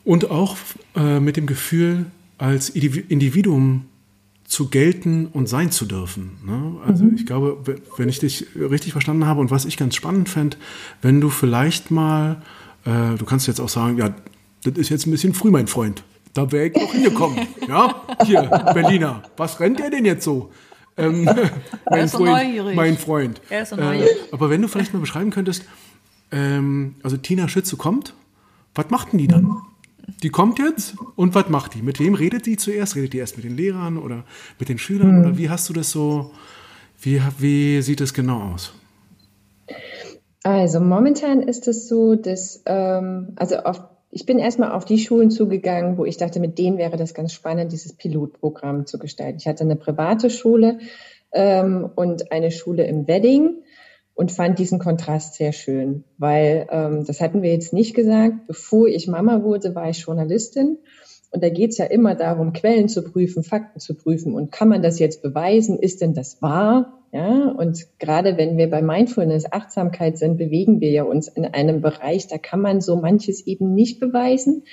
[0.06, 0.56] und auch
[0.96, 2.06] äh, mit dem Gefühl,
[2.38, 3.86] als Individuum
[4.46, 6.38] zu gelten und sein zu dürfen.
[6.46, 6.78] Ne?
[6.86, 7.16] Also mhm.
[7.16, 10.58] ich glaube, wenn ich dich richtig verstanden habe und was ich ganz spannend fände,
[11.02, 12.42] wenn du vielleicht mal,
[12.86, 14.16] äh, du kannst jetzt auch sagen, ja,
[14.64, 16.04] das ist jetzt ein bisschen früh, mein Freund.
[16.34, 17.48] Da wäre ich auch hingekommen.
[17.68, 19.24] ja, hier, Berliner.
[19.36, 20.52] Was rennt der denn jetzt so?
[20.96, 21.26] Ähm,
[21.90, 22.76] mein, Freund, neugierig.
[22.76, 23.42] mein Freund.
[23.50, 24.10] Er ist so neugierig.
[24.10, 25.66] Äh, aber wenn du vielleicht mal beschreiben könntest,
[26.32, 28.14] ähm, also Tina Schütze kommt,
[28.76, 29.44] was macht denn die dann?
[29.44, 29.62] Mhm.
[30.24, 31.82] Die kommt jetzt und was macht die?
[31.82, 32.96] Mit wem redet die zuerst?
[32.96, 34.24] Redet die erst mit den Lehrern oder
[34.60, 35.20] mit den Schülern?
[35.20, 35.26] Mhm.
[35.26, 36.32] Oder wie hast du das so,
[37.00, 38.74] wie, wie sieht es genau aus?
[40.44, 45.30] Also momentan ist es so, dass, ähm, also auf, ich bin erstmal auf die Schulen
[45.30, 49.40] zugegangen, wo ich dachte, mit denen wäre das ganz spannend, dieses Pilotprogramm zu gestalten.
[49.40, 50.80] Ich hatte eine private Schule
[51.34, 53.58] ähm, und eine Schule im Wedding
[54.18, 58.48] und fand diesen Kontrast sehr schön, weil ähm, das hatten wir jetzt nicht gesagt.
[58.48, 60.80] Bevor ich Mama wurde, war ich Journalistin.
[61.30, 64.34] Und da geht es ja immer darum, Quellen zu prüfen, Fakten zu prüfen.
[64.34, 65.78] Und kann man das jetzt beweisen?
[65.78, 67.04] Ist denn das wahr?
[67.12, 71.82] Ja, und gerade wenn wir bei Mindfulness, Achtsamkeit sind, bewegen wir ja uns in einem
[71.82, 74.64] Bereich, da kann man so manches eben nicht beweisen.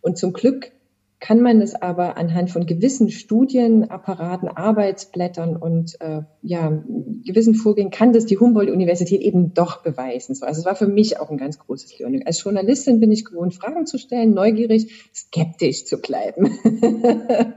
[0.00, 0.70] Und zum Glück
[1.18, 6.82] kann man es aber anhand von gewissen Studienapparaten, Arbeitsblättern und äh, ja,
[7.24, 10.34] gewissen Vorgängen kann das die Humboldt-Universität eben doch beweisen.
[10.34, 12.26] So, also es war für mich auch ein ganz großes Learning.
[12.26, 16.58] Als Journalistin bin ich gewohnt, Fragen zu stellen, neugierig, skeptisch zu bleiben.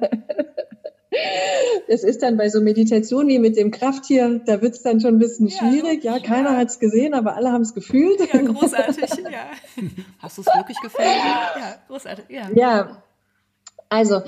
[1.89, 5.15] Das ist dann bei so Meditation wie mit dem Krafttier, da wird es dann schon
[5.15, 6.03] ein bisschen ja, schwierig.
[6.03, 6.57] Ja, keiner ja.
[6.57, 8.19] hat es gesehen, aber alle haben es gefühlt.
[8.31, 9.49] Ja, großartig, ja.
[10.19, 11.07] Hast du es wirklich gefühlt?
[11.07, 12.49] Ja, großartig, ja.
[12.53, 13.03] Ja,
[13.89, 14.21] also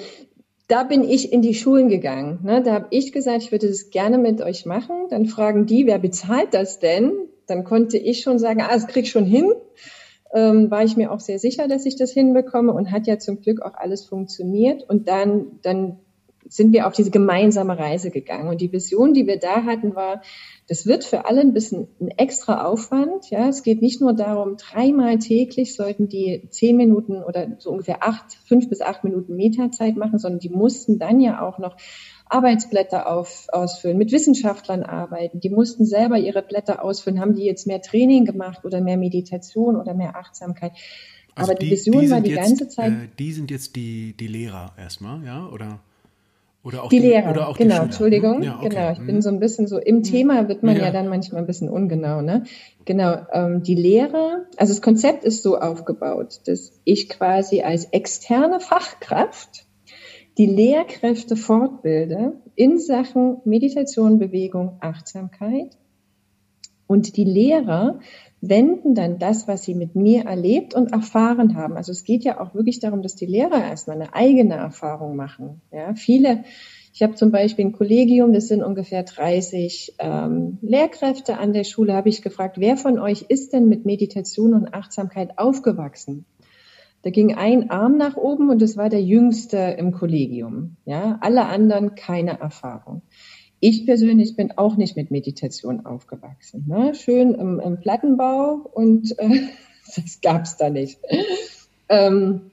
[0.67, 2.39] da bin ich in die Schulen gegangen.
[2.43, 2.63] Ne?
[2.63, 5.08] Da habe ich gesagt, ich würde das gerne mit euch machen.
[5.10, 7.12] Dann fragen die, wer bezahlt das denn?
[7.45, 9.52] Dann konnte ich schon sagen, ah, das krieg ich schon hin.
[10.34, 13.41] Ähm, war ich mir auch sehr sicher, dass ich das hinbekomme und hat ja zum
[13.41, 14.84] Glück auch alles funktioniert.
[14.88, 16.00] Und dann, dann
[16.51, 18.49] sind wir auf diese gemeinsame Reise gegangen.
[18.49, 20.21] Und die Vision, die wir da hatten, war,
[20.67, 23.29] das wird für alle ein bisschen ein extra Aufwand.
[23.29, 28.03] Ja, es geht nicht nur darum, dreimal täglich sollten die zehn Minuten oder so ungefähr
[28.03, 31.77] acht, fünf bis acht Minuten Metazeit machen, sondern die mussten dann ja auch noch
[32.25, 35.39] Arbeitsblätter auf, ausfüllen, mit Wissenschaftlern arbeiten.
[35.39, 37.21] Die mussten selber ihre Blätter ausfüllen.
[37.21, 40.73] Haben die jetzt mehr Training gemacht oder mehr Meditation oder mehr Achtsamkeit?
[41.33, 42.91] Also Aber die, die Vision die war die jetzt, ganze Zeit.
[42.91, 45.47] Äh, die sind jetzt die, die Lehrer erstmal, ja?
[45.47, 45.79] Oder?
[46.63, 48.43] Oder auch die, die Lehrer, oder auch genau, die Entschuldigung.
[48.43, 48.69] Ja, okay.
[48.69, 49.06] Genau, ich mhm.
[49.08, 50.04] bin so ein bisschen so, im mhm.
[50.04, 50.86] Thema wird man ja.
[50.86, 50.91] ja.
[50.91, 52.43] dann manchmal ein bisschen ungenau, ne?
[52.86, 58.60] Genau, ähm, die Lehrer, also das Konzept ist so aufgebaut, dass ich quasi als externe
[58.60, 59.65] Fachkraft
[60.38, 65.78] die Lehrkräfte fortbilde in Sachen Meditation, Bewegung, Achtsamkeit
[66.88, 68.00] und die Lehrer
[68.41, 71.77] wenden dann das, was sie mit mir erlebt und erfahren haben.
[71.77, 75.62] Also es geht ja auch wirklich darum, dass die Lehrer erstmal eine eigene Erfahrung machen.
[75.71, 76.43] Ja, viele,
[76.91, 81.93] ich habe zum Beispiel ein Kollegium, das sind ungefähr 30 ähm, Lehrkräfte an der Schule,
[81.93, 86.25] habe ich gefragt, wer von euch ist denn mit Meditation und Achtsamkeit aufgewachsen?
[87.04, 90.77] Da ging ein Arm nach oben und das war der jüngste im Kollegium.
[90.86, 93.01] Ja, alle anderen keine Erfahrung.
[93.63, 96.65] Ich persönlich bin auch nicht mit Meditation aufgewachsen.
[96.67, 96.95] Ne?
[96.95, 99.50] Schön im, im Plattenbau und äh,
[99.95, 101.00] das gab's da nicht.
[101.88, 102.50] Ähm,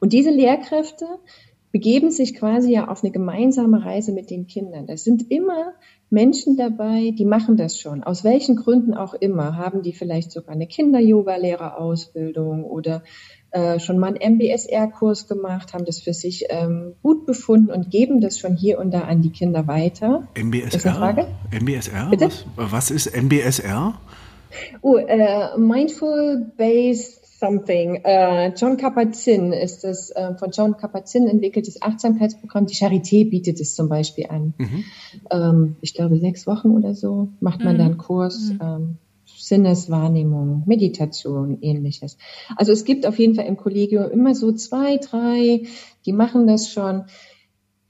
[0.00, 1.06] und diese Lehrkräfte
[1.72, 4.86] begeben sich quasi ja auf eine gemeinsame Reise mit den Kindern.
[4.86, 5.72] Das sind immer
[6.12, 8.02] Menschen dabei, die machen das schon.
[8.04, 9.56] Aus welchen Gründen auch immer.
[9.56, 13.02] Haben die vielleicht sogar eine Kinder-Yoga-Lehrerausbildung oder
[13.50, 18.20] äh, schon mal einen MBSR-Kurs gemacht, haben das für sich ähm, gut befunden und geben
[18.20, 20.28] das schon hier und da an die Kinder weiter.
[20.38, 21.26] MBSR?
[21.50, 22.10] MBSR?
[22.18, 23.94] Was, was, ist MBSR?
[24.80, 27.96] Oh, äh, Mindful Based Something.
[28.04, 32.66] Äh, John Kabat-Zinn ist das äh, von John Kabat-Zinn entwickeltes Achtsamkeitsprogramm.
[32.66, 34.54] Die Charité bietet es zum Beispiel an.
[34.58, 34.84] Mhm.
[35.28, 37.78] Ähm, ich glaube sechs Wochen oder so macht man mhm.
[37.78, 38.52] da einen Kurs.
[38.52, 38.60] Mhm.
[38.62, 42.16] Ähm, Sinneswahrnehmung, Meditation, ähnliches.
[42.56, 45.62] Also es gibt auf jeden Fall im Kollegium immer so zwei, drei,
[46.06, 47.06] die machen das schon.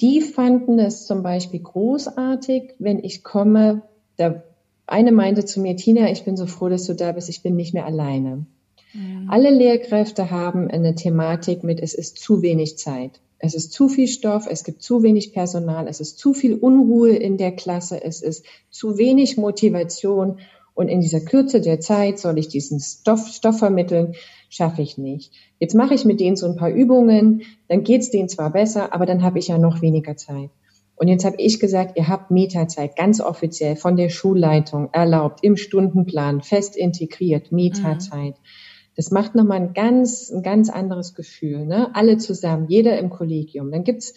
[0.01, 3.83] Die fanden es zum Beispiel großartig, wenn ich komme.
[4.19, 4.45] Der
[4.87, 7.55] eine meinte zu mir, Tina, ich bin so froh, dass du da bist, ich bin
[7.55, 8.47] nicht mehr alleine.
[8.93, 9.29] Mhm.
[9.29, 13.21] Alle Lehrkräfte haben eine Thematik mit, es ist zu wenig Zeit.
[13.39, 17.11] Es ist zu viel Stoff, es gibt zu wenig Personal, es ist zu viel Unruhe
[17.11, 20.39] in der Klasse, es ist zu wenig Motivation
[20.75, 24.15] und in dieser Kürze der Zeit soll ich diesen Stoff, Stoff vermitteln,
[24.49, 25.33] schaffe ich nicht.
[25.59, 29.07] Jetzt mache ich mit denen so ein paar Übungen, dann geht's denen zwar besser, aber
[29.07, 30.51] dann habe ich ja noch weniger Zeit.
[30.95, 35.57] Und jetzt habe ich gesagt, ihr habt Metazeit ganz offiziell von der Schulleitung erlaubt, im
[35.57, 38.35] Stundenplan fest integriert, Metazeit.
[38.35, 38.72] Mhm.
[38.97, 41.65] Das macht nochmal ein ganz, ein ganz anderes Gefühl.
[41.65, 41.95] Ne?
[41.95, 43.71] Alle zusammen, jeder im Kollegium.
[43.71, 44.15] Dann gibt's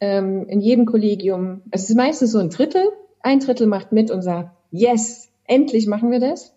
[0.00, 2.82] ähm, in jedem Kollegium, also es ist meistens so ein Drittel,
[3.20, 6.54] ein Drittel macht mit und sagt, yes, endlich machen wir das.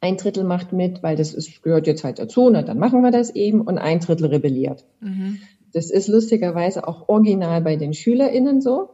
[0.00, 3.10] Ein Drittel macht mit, weil das ist, gehört jetzt halt dazu, na, dann machen wir
[3.10, 3.60] das eben.
[3.60, 4.84] Und ein Drittel rebelliert.
[5.00, 5.38] Mhm.
[5.72, 8.90] Das ist lustigerweise auch original bei den SchülerInnen so.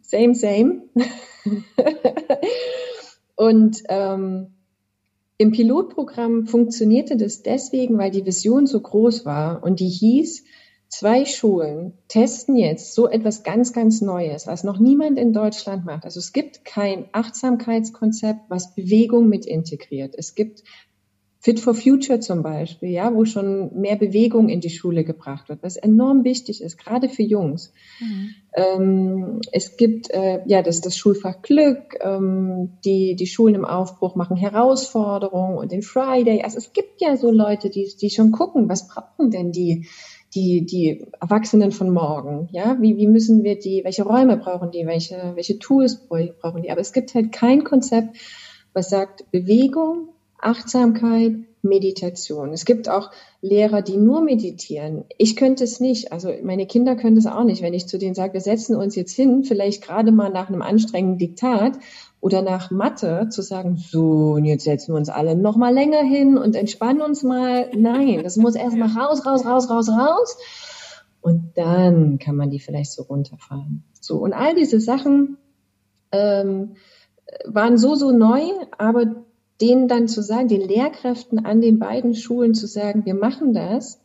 [0.00, 0.82] Same, same.
[3.36, 4.54] und ähm,
[5.38, 10.44] im Pilotprogramm funktionierte das deswegen, weil die Vision so groß war und die hieß,
[10.92, 16.04] Zwei Schulen testen jetzt so etwas ganz, ganz Neues, was noch niemand in Deutschland macht.
[16.04, 20.14] Also es gibt kein Achtsamkeitskonzept, was Bewegung mit integriert.
[20.18, 20.64] Es gibt
[21.44, 25.60] Fit for Future zum Beispiel, ja, wo schon mehr Bewegung in die Schule gebracht wird,
[25.64, 27.72] was enorm wichtig ist, gerade für Jungs.
[27.98, 28.30] Mhm.
[28.54, 34.14] Ähm, es gibt äh, ja das, das Schulfach Glück, ähm, die die Schulen im Aufbruch
[34.14, 36.42] machen Herausforderungen und den Friday.
[36.42, 39.88] Also es gibt ja so Leute, die die schon gucken, was brauchen denn die
[40.36, 44.86] die, die Erwachsenen von morgen, ja, wie, wie müssen wir die, welche Räume brauchen die,
[44.86, 48.16] welche, welche Tools brauchen die, aber es gibt halt kein Konzept,
[48.72, 50.11] was sagt Bewegung,
[50.42, 52.52] Achtsamkeit, Meditation.
[52.52, 55.04] Es gibt auch Lehrer, die nur meditieren.
[55.16, 56.12] Ich könnte es nicht.
[56.12, 57.62] Also meine Kinder können es auch nicht.
[57.62, 60.62] Wenn ich zu denen sage, wir setzen uns jetzt hin, vielleicht gerade mal nach einem
[60.62, 61.78] anstrengenden Diktat
[62.20, 66.02] oder nach Mathe zu sagen, so, und jetzt setzen wir uns alle noch mal länger
[66.02, 67.70] hin und entspannen uns mal.
[67.76, 70.36] Nein, das muss erst mal raus, raus, raus, raus, raus.
[71.20, 73.84] Und dann kann man die vielleicht so runterfahren.
[74.00, 75.36] So, und all diese Sachen
[76.10, 76.74] ähm,
[77.44, 78.42] waren so, so neu,
[78.76, 79.24] aber
[79.62, 84.00] denen dann zu sagen, den Lehrkräften an den beiden Schulen zu sagen, wir machen das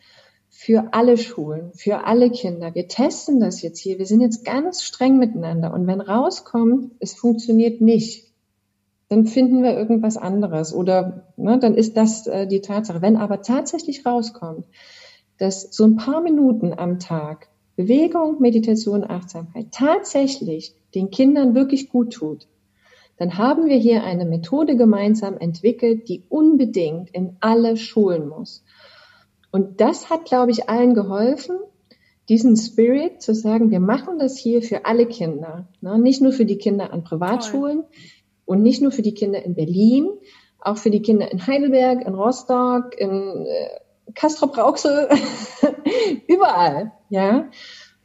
[0.49, 2.73] für alle Schulen, für alle Kinder.
[2.73, 3.99] Wir testen das jetzt hier.
[3.99, 5.73] Wir sind jetzt ganz streng miteinander.
[5.73, 8.31] Und wenn rauskommt, es funktioniert nicht,
[9.09, 13.01] dann finden wir irgendwas anderes oder ne, dann ist das äh, die Tatsache.
[13.01, 14.65] Wenn aber tatsächlich rauskommt,
[15.37, 22.13] dass so ein paar Minuten am Tag Bewegung, Meditation, Achtsamkeit tatsächlich den Kindern wirklich gut
[22.13, 22.47] tut,
[23.17, 28.63] dann haben wir hier eine Methode gemeinsam entwickelt, die unbedingt in alle Schulen muss.
[29.51, 31.57] Und das hat, glaube ich, allen geholfen,
[32.29, 35.97] diesen Spirit zu sagen, wir machen das hier für alle Kinder, ne?
[35.97, 37.89] nicht nur für die Kinder an Privatschulen Toll.
[38.45, 40.09] und nicht nur für die Kinder in Berlin,
[40.59, 45.07] auch für die Kinder in Heidelberg, in Rostock, in äh, Kastrop Rauxel,
[46.27, 47.49] überall, ja.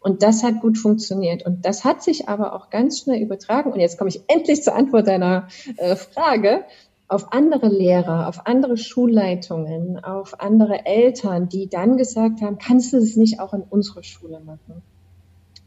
[0.03, 1.47] Und das hat gut funktioniert.
[1.47, 3.73] Und das hat sich aber auch ganz schnell übertragen.
[3.73, 6.65] Und jetzt komme ich endlich zur Antwort deiner äh, Frage
[7.07, 12.97] auf andere Lehrer, auf andere Schulleitungen, auf andere Eltern, die dann gesagt haben, kannst du
[12.97, 14.83] es nicht auch in unserer Schule machen?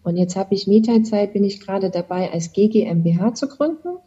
[0.03, 3.97] Und jetzt habe ich Mieterzeit, bin ich gerade dabei, als GGMBH zu gründen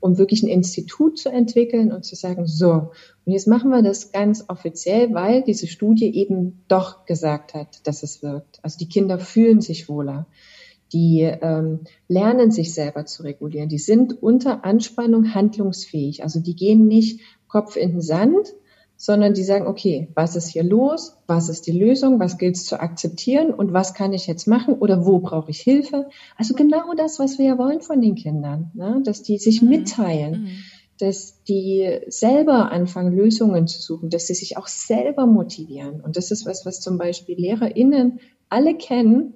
[0.00, 2.90] um wirklich ein Institut zu entwickeln und zu sagen, so,
[3.24, 8.02] und jetzt machen wir das ganz offiziell, weil diese Studie eben doch gesagt hat, dass
[8.02, 8.60] es wirkt.
[8.62, 10.26] Also die Kinder fühlen sich wohler.
[10.92, 13.68] Die ähm, lernen sich selber zu regulieren.
[13.68, 16.22] Die sind unter Anspannung handlungsfähig.
[16.22, 18.54] Also die gehen nicht Kopf in den Sand,
[19.00, 21.16] sondern die sagen, okay, was ist hier los?
[21.28, 22.18] Was ist die Lösung?
[22.18, 23.54] Was gilt es zu akzeptieren?
[23.54, 24.74] Und was kann ich jetzt machen?
[24.74, 26.08] Oder wo brauche ich Hilfe?
[26.36, 29.00] Also genau das, was wir ja wollen von den Kindern, ne?
[29.04, 29.68] dass die sich mhm.
[29.68, 30.48] mitteilen, mhm.
[30.98, 36.00] dass die selber anfangen, Lösungen zu suchen, dass sie sich auch selber motivieren.
[36.00, 38.18] Und das ist was, was zum Beispiel LehrerInnen
[38.48, 39.34] alle kennen.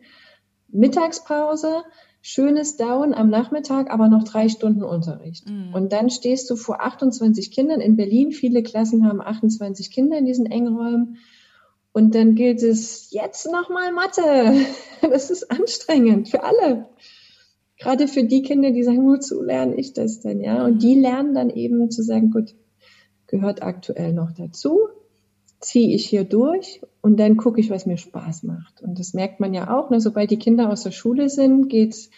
[0.73, 1.85] Mittagspause,
[2.23, 5.51] schönes Down am Nachmittag, aber noch drei Stunden Unterricht.
[5.51, 5.75] Mhm.
[5.75, 8.31] Und dann stehst du vor 28 Kindern in Berlin.
[8.31, 11.19] Viele Klassen haben 28 Kinder in diesen engen Räumen.
[11.93, 14.65] Und dann gilt es jetzt nochmal Mathe.
[15.03, 16.87] Das ist anstrengend für alle.
[17.77, 20.41] Gerade für die Kinder, die sagen, wozu lerne ich das denn?
[20.41, 22.55] Ja, und die lernen dann eben zu sagen, gut,
[23.27, 24.79] gehört aktuell noch dazu
[25.63, 28.83] ziehe ich hier durch und dann gucke ich, was mir Spaß macht.
[28.83, 30.01] Und das merkt man ja auch, ne?
[30.01, 32.11] sobald die Kinder aus der Schule sind, geht,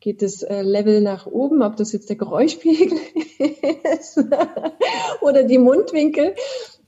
[0.00, 2.98] geht das äh, Level nach oben, ob das jetzt der Geräuschpegel
[3.98, 4.22] ist
[5.22, 6.34] oder die Mundwinkel.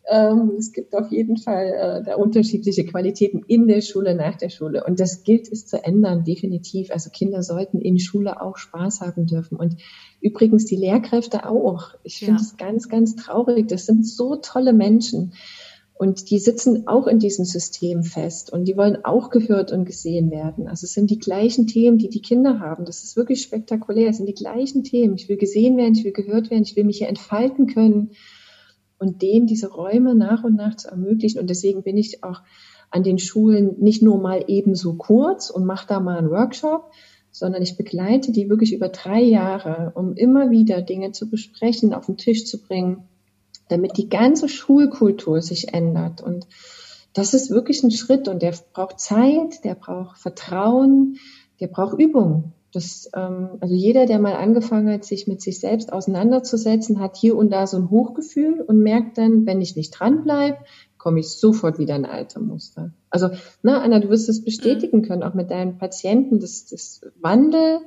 [0.07, 4.51] Ähm, es gibt auf jeden Fall äh, da unterschiedliche Qualitäten in der Schule, nach der
[4.51, 4.85] Schule.
[4.85, 6.91] Und das gilt es zu ändern, definitiv.
[6.91, 9.57] Also Kinder sollten in Schule auch Spaß haben dürfen.
[9.57, 9.77] Und
[10.21, 11.95] übrigens die Lehrkräfte auch.
[12.03, 12.67] Ich finde es ja.
[12.67, 13.69] ganz, ganz traurig.
[13.69, 15.33] Das sind so tolle Menschen.
[15.97, 20.33] Und die sitzen auch in diesem System fest und die wollen auch gehört und gesehen
[20.33, 20.67] werden.
[20.67, 22.85] Also es sind die gleichen Themen, die die Kinder haben.
[22.85, 24.11] Das ist wirklich spektakulär.
[24.11, 25.15] Es sind die gleichen Themen.
[25.15, 28.11] Ich will gesehen werden, ich will gehört werden, ich will mich hier entfalten können
[28.99, 31.39] und denen diese Räume nach und nach zu ermöglichen.
[31.39, 32.43] Und deswegen bin ich auch
[32.91, 36.91] an den Schulen nicht nur mal ebenso kurz und mache da mal einen Workshop,
[37.31, 42.07] sondern ich begleite die wirklich über drei Jahre, um immer wieder Dinge zu besprechen, auf
[42.07, 43.05] den Tisch zu bringen
[43.69, 46.21] damit die ganze Schulkultur sich ändert.
[46.21, 46.47] Und
[47.15, 51.19] das ist wirklich ein Schritt und der braucht Zeit, der braucht Vertrauen,
[51.61, 52.53] der braucht Übung.
[52.73, 57.37] Das, ähm, also jeder, der mal angefangen hat, sich mit sich selbst auseinanderzusetzen, hat hier
[57.37, 60.59] und da so ein Hochgefühl und merkt dann, wenn ich nicht dranbleibe,
[60.99, 62.91] komme ich sofort wieder in alte Muster.
[63.11, 63.29] Also,
[63.63, 67.79] na, Anna, du wirst es bestätigen können, auch mit deinen Patienten, das, das Wandel,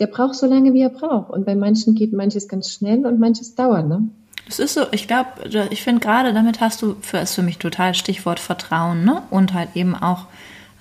[0.00, 1.30] der braucht so lange, wie er braucht.
[1.30, 4.08] Und bei manchen geht manches ganz schnell und manches dauert, ne?
[4.46, 5.28] Das ist so, ich glaube,
[5.70, 9.22] ich finde gerade damit hast du, für ist für mich total Stichwort Vertrauen, ne?
[9.30, 10.26] Und halt eben auch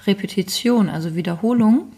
[0.06, 1.92] Repetition, also Wiederholung.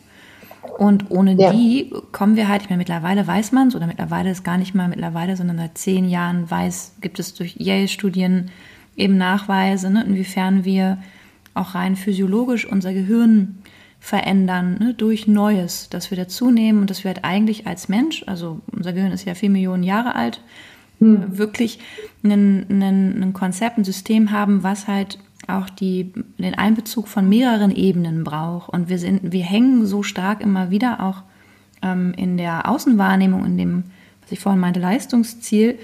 [0.77, 1.51] Und ohne ja.
[1.51, 4.75] die kommen wir halt, ich meine, mittlerweile weiß man es, oder mittlerweile ist gar nicht
[4.75, 8.51] mal mittlerweile, sondern seit zehn Jahren weiß, gibt es durch Yale-Studien
[8.95, 10.97] eben Nachweise, ne, inwiefern wir
[11.53, 13.59] auch rein physiologisch unser Gehirn
[13.99, 18.61] verändern ne, durch Neues, dass wir dazunehmen und dass wir halt eigentlich als Mensch, also
[18.71, 20.41] unser Gehirn ist ja vier Millionen Jahre alt,
[20.99, 21.37] hm.
[21.37, 21.79] wirklich
[22.23, 28.69] ein, Konzept, ein System haben, was halt auch die, den Einbezug von mehreren Ebenen braucht.
[28.69, 31.23] Und wir sind, wir hängen so stark immer wieder auch
[31.81, 33.83] ähm, in der Außenwahrnehmung, in dem,
[34.21, 35.77] was ich vorhin meinte, Leistungsziel,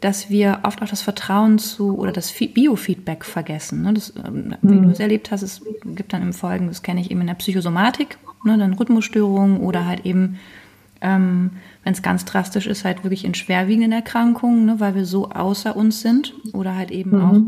[0.00, 3.82] dass wir oft auch das Vertrauen zu oder das Biofeedback vergessen.
[3.82, 3.94] Ne?
[3.94, 4.90] Das, ähm, wie du hm.
[4.90, 8.18] es erlebt hast, es gibt dann im Folgen, das kenne ich eben in der Psychosomatik,
[8.44, 10.38] ne, dann Rhythmusstörungen oder halt eben
[11.00, 11.52] ähm,
[11.84, 15.76] wenn es ganz drastisch ist, halt wirklich in schwerwiegenden Erkrankungen, ne, weil wir so außer
[15.76, 17.24] uns sind oder halt eben mhm.
[17.24, 17.40] auch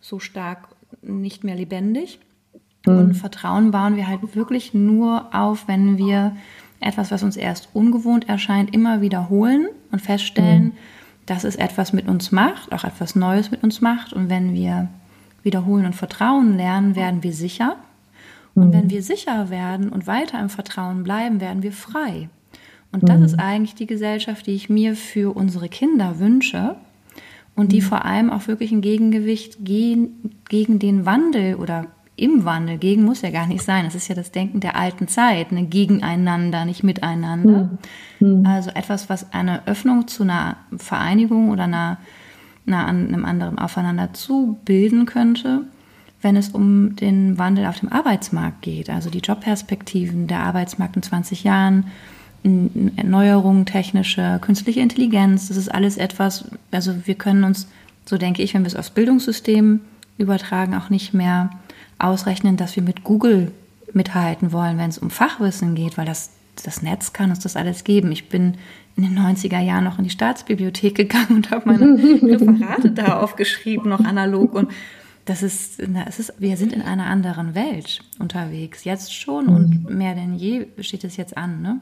[0.00, 0.68] so stark
[1.02, 2.20] nicht mehr lebendig.
[2.86, 2.98] Mhm.
[2.98, 6.36] Und Vertrauen bauen wir halt wirklich nur auf, wenn wir
[6.80, 10.72] etwas, was uns erst ungewohnt erscheint, immer wiederholen und feststellen, mhm.
[11.26, 14.12] dass es etwas mit uns macht, auch etwas Neues mit uns macht.
[14.12, 14.88] Und wenn wir
[15.42, 17.76] wiederholen und Vertrauen lernen, werden wir sicher.
[18.54, 18.72] Und mhm.
[18.72, 22.28] wenn wir sicher werden und weiter im Vertrauen bleiben, werden wir frei.
[22.92, 23.24] Und das mhm.
[23.24, 26.76] ist eigentlich die Gesellschaft, die ich mir für unsere Kinder wünsche
[27.56, 27.86] und die mhm.
[27.86, 31.86] vor allem auch wirklich ein Gegengewicht gegen, gegen den Wandel oder
[32.16, 33.84] im Wandel, gegen muss ja gar nicht sein.
[33.84, 35.64] Das ist ja das Denken der alten Zeit, ne?
[35.64, 37.70] gegeneinander, nicht miteinander.
[38.20, 38.38] Mhm.
[38.38, 38.46] mhm.
[38.46, 41.98] Also etwas, was eine Öffnung zu einer Vereinigung oder einer,
[42.66, 45.62] einer, einem anderen Aufeinander zu bilden könnte,
[46.20, 48.90] wenn es um den Wandel auf dem Arbeitsmarkt geht.
[48.90, 51.86] Also die Jobperspektiven, der Arbeitsmarkt in 20 Jahren,
[52.44, 57.68] Erneuerungen, technische, künstliche Intelligenz, das ist alles etwas, also wir können uns,
[58.04, 59.80] so denke ich, wenn wir es aufs Bildungssystem
[60.18, 61.50] übertragen, auch nicht mehr
[61.98, 63.52] ausrechnen, dass wir mit Google
[63.92, 66.30] mithalten wollen, wenn es um Fachwissen geht, weil das,
[66.64, 68.10] das Netz kann uns das alles geben.
[68.10, 68.54] Ich bin
[68.96, 71.84] in den 90er Jahren noch in die Staatsbibliothek gegangen und habe meine
[72.22, 74.54] Referate da aufgeschrieben, noch analog.
[74.54, 74.70] Und
[75.24, 79.98] das ist, es ist, wir sind in einer anderen Welt unterwegs, jetzt schon und mhm.
[79.98, 81.62] mehr denn je steht es jetzt an.
[81.62, 81.80] Ne?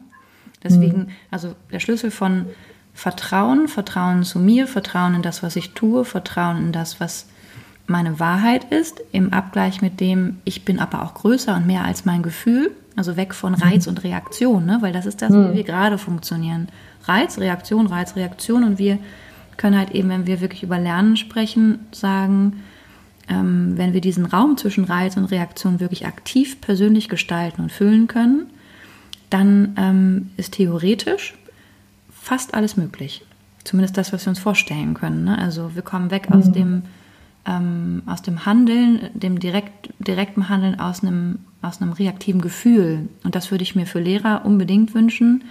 [0.63, 1.09] Deswegen, mhm.
[1.31, 2.45] also der Schlüssel von
[2.93, 7.27] Vertrauen, Vertrauen zu mir, Vertrauen in das, was ich tue, Vertrauen in das, was
[7.87, 12.05] meine Wahrheit ist, im Abgleich mit dem, ich bin aber auch größer und mehr als
[12.05, 13.61] mein Gefühl, also weg von mhm.
[13.61, 14.77] Reiz und Reaktion, ne?
[14.81, 15.51] weil das ist das, mhm.
[15.51, 16.67] wie wir gerade funktionieren.
[17.05, 18.99] Reiz, Reaktion, Reiz, Reaktion und wir
[19.57, 22.63] können halt eben, wenn wir wirklich über Lernen sprechen, sagen,
[23.29, 28.07] ähm, wenn wir diesen Raum zwischen Reiz und Reaktion wirklich aktiv persönlich gestalten und füllen
[28.07, 28.47] können,
[29.31, 31.33] dann ähm, ist theoretisch
[32.11, 33.25] fast alles möglich.
[33.63, 35.23] Zumindest das, was wir uns vorstellen können.
[35.23, 35.37] Ne?
[35.37, 36.35] Also wir kommen weg mhm.
[36.35, 36.83] aus dem
[37.45, 43.09] ähm, aus dem Handeln, dem direkt, direkten Handeln aus einem, aus einem reaktiven Gefühl.
[43.23, 45.43] Und das würde ich mir für Lehrer unbedingt wünschen.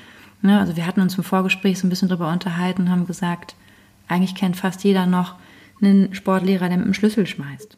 [0.43, 0.59] Ne?
[0.59, 3.55] Also wir hatten uns im Vorgespräch so ein bisschen darüber unterhalten und haben gesagt,
[4.09, 5.35] eigentlich kennt fast jeder noch
[5.83, 7.77] einen Sportlehrer, der mit dem Schlüssel schmeißt.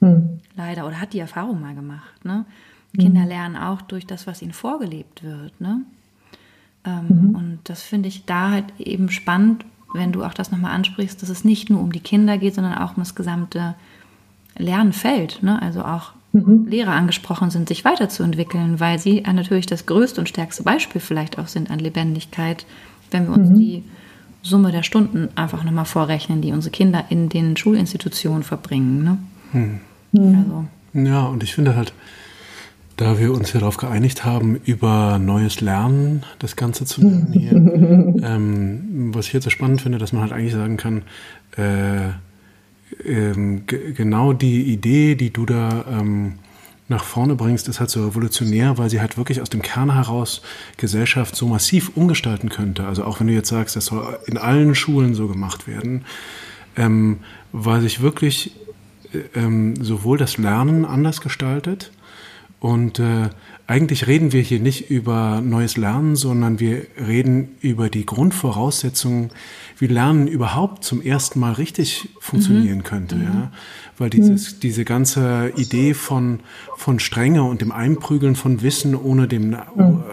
[0.00, 0.40] Hm.
[0.56, 0.86] Leider.
[0.86, 2.24] Oder hat die Erfahrung mal gemacht.
[2.24, 2.44] Ne?
[2.98, 3.28] Kinder hm.
[3.28, 5.58] lernen auch durch das, was ihnen vorgelebt wird.
[5.60, 5.82] Ne?
[6.84, 7.34] Ähm, mhm.
[7.34, 9.64] Und das finde ich da halt eben spannend,
[9.94, 12.74] wenn du auch das nochmal ansprichst, dass es nicht nur um die Kinder geht, sondern
[12.74, 13.74] auch um das gesamte
[14.56, 15.42] Lernfeld.
[15.42, 15.60] Ne?
[15.60, 16.66] Also auch mhm.
[16.66, 21.48] Lehrer angesprochen sind, sich weiterzuentwickeln, weil sie natürlich das größte und stärkste Beispiel vielleicht auch
[21.48, 22.66] sind an Lebendigkeit,
[23.10, 23.54] wenn wir uns mhm.
[23.54, 23.84] die
[24.42, 29.04] Summe der Stunden einfach nochmal vorrechnen, die unsere Kinder in den Schulinstitutionen verbringen.
[29.04, 29.18] Ne?
[29.52, 29.80] Mhm.
[30.36, 30.64] Also.
[30.94, 31.92] Ja, und ich finde halt,
[33.02, 37.52] da wir uns ja darauf geeinigt haben, über neues Lernen das Ganze zu lernen hier,
[38.24, 41.02] ähm, was ich jetzt so spannend finde, dass man halt eigentlich sagen kann,
[41.56, 42.10] äh,
[43.04, 46.34] ähm, genau die Idee, die du da ähm,
[46.88, 50.42] nach vorne bringst, ist halt so revolutionär, weil sie halt wirklich aus dem Kern heraus
[50.76, 52.86] Gesellschaft so massiv umgestalten könnte.
[52.86, 56.04] Also auch wenn du jetzt sagst, das soll in allen Schulen so gemacht werden,
[56.76, 57.20] ähm,
[57.52, 58.54] weil sich wirklich
[59.12, 61.92] äh, ähm, sowohl das Lernen anders gestaltet,
[62.62, 63.28] und äh,
[63.66, 69.30] eigentlich reden wir hier nicht über neues Lernen, sondern wir reden über die Grundvoraussetzungen,
[69.78, 72.84] wie Lernen überhaupt zum ersten Mal richtig funktionieren mhm.
[72.84, 73.16] könnte.
[73.16, 73.22] Mhm.
[73.24, 73.52] Ja?
[73.98, 74.60] Weil dieses, mhm.
[74.60, 76.38] diese ganze Idee von,
[76.76, 80.04] von Strenge und dem Einprügeln von Wissen ohne dem, mhm.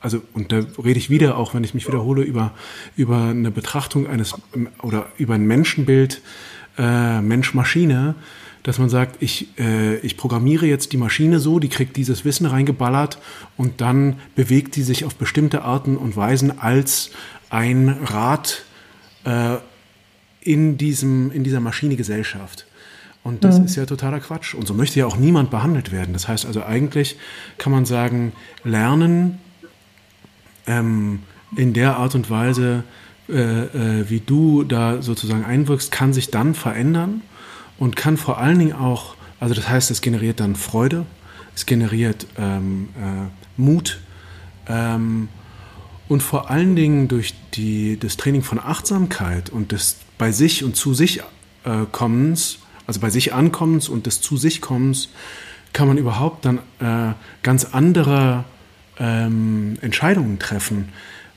[0.00, 2.50] also, und da rede ich wieder, auch wenn ich mich wiederhole, über,
[2.96, 4.34] über eine Betrachtung eines
[4.82, 6.20] oder über ein Menschenbild
[6.78, 8.16] äh, Mensch-Maschine,
[8.62, 12.46] dass man sagt, ich, äh, ich programmiere jetzt die Maschine so, die kriegt dieses Wissen
[12.46, 13.18] reingeballert
[13.56, 17.10] und dann bewegt die sich auf bestimmte Arten und Weisen als
[17.50, 18.64] ein Rad
[19.24, 19.56] äh,
[20.40, 22.66] in, diesem, in dieser Maschine-Gesellschaft.
[23.24, 23.66] Und das mhm.
[23.66, 24.54] ist ja totaler Quatsch.
[24.54, 26.12] Und so möchte ja auch niemand behandelt werden.
[26.12, 27.16] Das heißt also eigentlich
[27.58, 28.32] kann man sagen,
[28.64, 29.38] Lernen
[30.66, 31.20] ähm,
[31.56, 32.84] in der Art und Weise,
[33.28, 37.22] äh, äh, wie du da sozusagen einwirkst, kann sich dann verändern
[37.82, 41.04] und kann vor allen Dingen auch, also das heißt, es generiert dann Freude,
[41.56, 43.98] es generiert ähm, äh, Mut
[44.68, 45.28] ähm,
[46.06, 50.76] und vor allen Dingen durch die, das Training von Achtsamkeit und des bei sich und
[50.76, 51.22] zu sich
[51.64, 55.08] äh, Kommens, also bei sich Ankommens und des zu sich Kommens,
[55.72, 58.44] kann man überhaupt dann äh, ganz andere
[58.96, 60.90] ähm, Entscheidungen treffen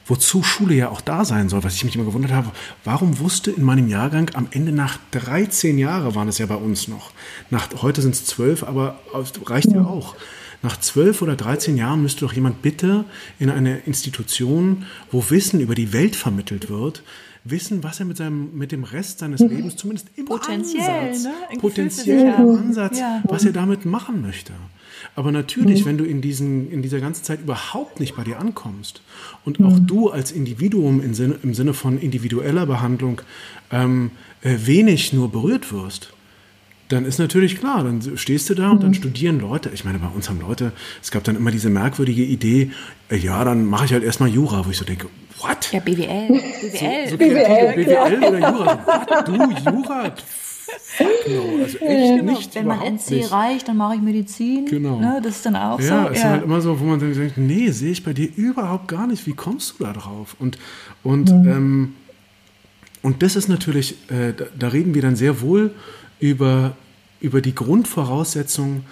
[0.06, 2.52] wozu Schule ja auch da sein soll, was ich mich immer gewundert habe,
[2.84, 6.88] warum wusste in meinem Jahrgang am Ende nach 13 Jahren waren es ja bei uns
[6.88, 7.12] noch,
[7.50, 9.00] nach, heute sind es 12, aber
[9.46, 10.16] reicht ja auch.
[10.62, 13.06] Nach 12 oder 13 Jahren müsste doch jemand bitte
[13.40, 17.04] in eine Institution, wo Wissen über die Welt vermittelt wird,
[17.46, 19.50] wissen, was er mit, seinem, mit dem Rest seines mhm.
[19.50, 21.60] Lebens zumindest im Potenziell, Ansatz, ne?
[21.60, 23.24] potenziell im Ansatz, ja.
[23.26, 24.52] was er damit machen möchte.
[25.16, 25.86] Aber natürlich, mhm.
[25.86, 29.02] wenn du in, diesen, in dieser ganzen Zeit überhaupt nicht bei dir ankommst
[29.46, 29.88] und auch mhm.
[29.88, 33.22] du als Individuum im Sinne, im Sinne von individueller Behandlung
[33.72, 36.14] ähm, äh, wenig nur berührt wirst,
[36.90, 38.96] dann ist natürlich klar, dann stehst du da und dann mhm.
[38.96, 39.72] studieren Leute.
[39.74, 40.72] Ich meine, bei uns haben Leute,
[41.02, 42.72] es gab dann immer diese merkwürdige Idee,
[43.10, 45.08] äh, ja, dann mache ich halt erstmal Jura, wo ich so denke,
[45.40, 45.72] what?
[45.72, 46.28] Ja, BWL.
[46.28, 47.06] BWL.
[47.06, 48.86] So, so BWL, BWL oder Jura.
[48.86, 50.14] What, du, Jura?
[51.26, 52.32] Genau, also echt genau.
[52.32, 52.56] nicht.
[52.56, 53.32] Wenn man NC nicht.
[53.32, 54.66] reicht, dann mache ich Medizin.
[54.66, 55.00] Genau.
[55.00, 55.94] Ne, das ist dann auch ja, so.
[55.94, 58.30] Ja, es ist halt immer so, wo man dann denkt, nee, sehe ich bei dir
[58.36, 59.26] überhaupt gar nicht.
[59.28, 60.36] Wie kommst du da drauf?
[60.40, 60.58] Und,
[61.04, 61.48] und, mhm.
[61.48, 61.94] ähm,
[63.02, 65.72] und das ist natürlich, äh, da, da, reden wir dann sehr wohl
[66.20, 66.76] über,
[67.20, 68.86] über die Grundvoraussetzungen,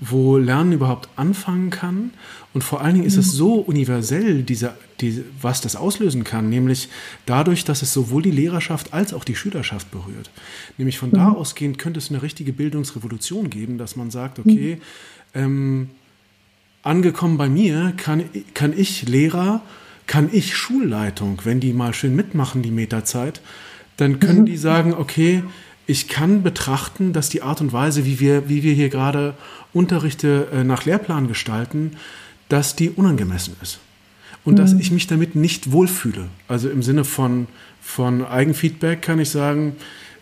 [0.00, 2.10] wo Lernen überhaupt anfangen kann.
[2.54, 3.36] Und vor allen Dingen ist es mhm.
[3.36, 6.88] so universell, diese, die, was das auslösen kann, nämlich
[7.26, 10.30] dadurch, dass es sowohl die Lehrerschaft als auch die Schülerschaft berührt.
[10.76, 11.14] Nämlich von mhm.
[11.14, 14.80] da ausgehend könnte es eine richtige Bildungsrevolution geben, dass man sagt, okay,
[15.34, 15.90] ähm,
[16.82, 18.24] angekommen bei mir kann,
[18.54, 19.62] kann ich Lehrer,
[20.06, 23.40] kann ich Schulleitung, wenn die mal schön mitmachen, die Meterzeit,
[23.96, 24.46] dann können mhm.
[24.46, 25.42] die sagen, okay,
[25.88, 29.32] ich kann betrachten, dass die Art und Weise, wie wir, wie wir hier gerade
[29.72, 31.92] Unterrichte äh, nach Lehrplan gestalten,
[32.50, 33.78] dass die unangemessen ist.
[34.44, 34.56] Und mhm.
[34.58, 36.28] dass ich mich damit nicht wohlfühle.
[36.46, 37.46] Also im Sinne von,
[37.80, 39.76] von Eigenfeedback kann ich sagen,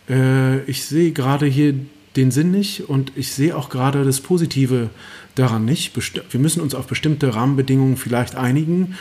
[0.09, 1.73] äh, ich sehe gerade hier
[2.15, 4.89] den Sinn nicht und ich sehe auch gerade das Positive
[5.35, 5.91] daran nicht.
[6.31, 8.95] Wir müssen uns auf bestimmte Rahmenbedingungen vielleicht einigen,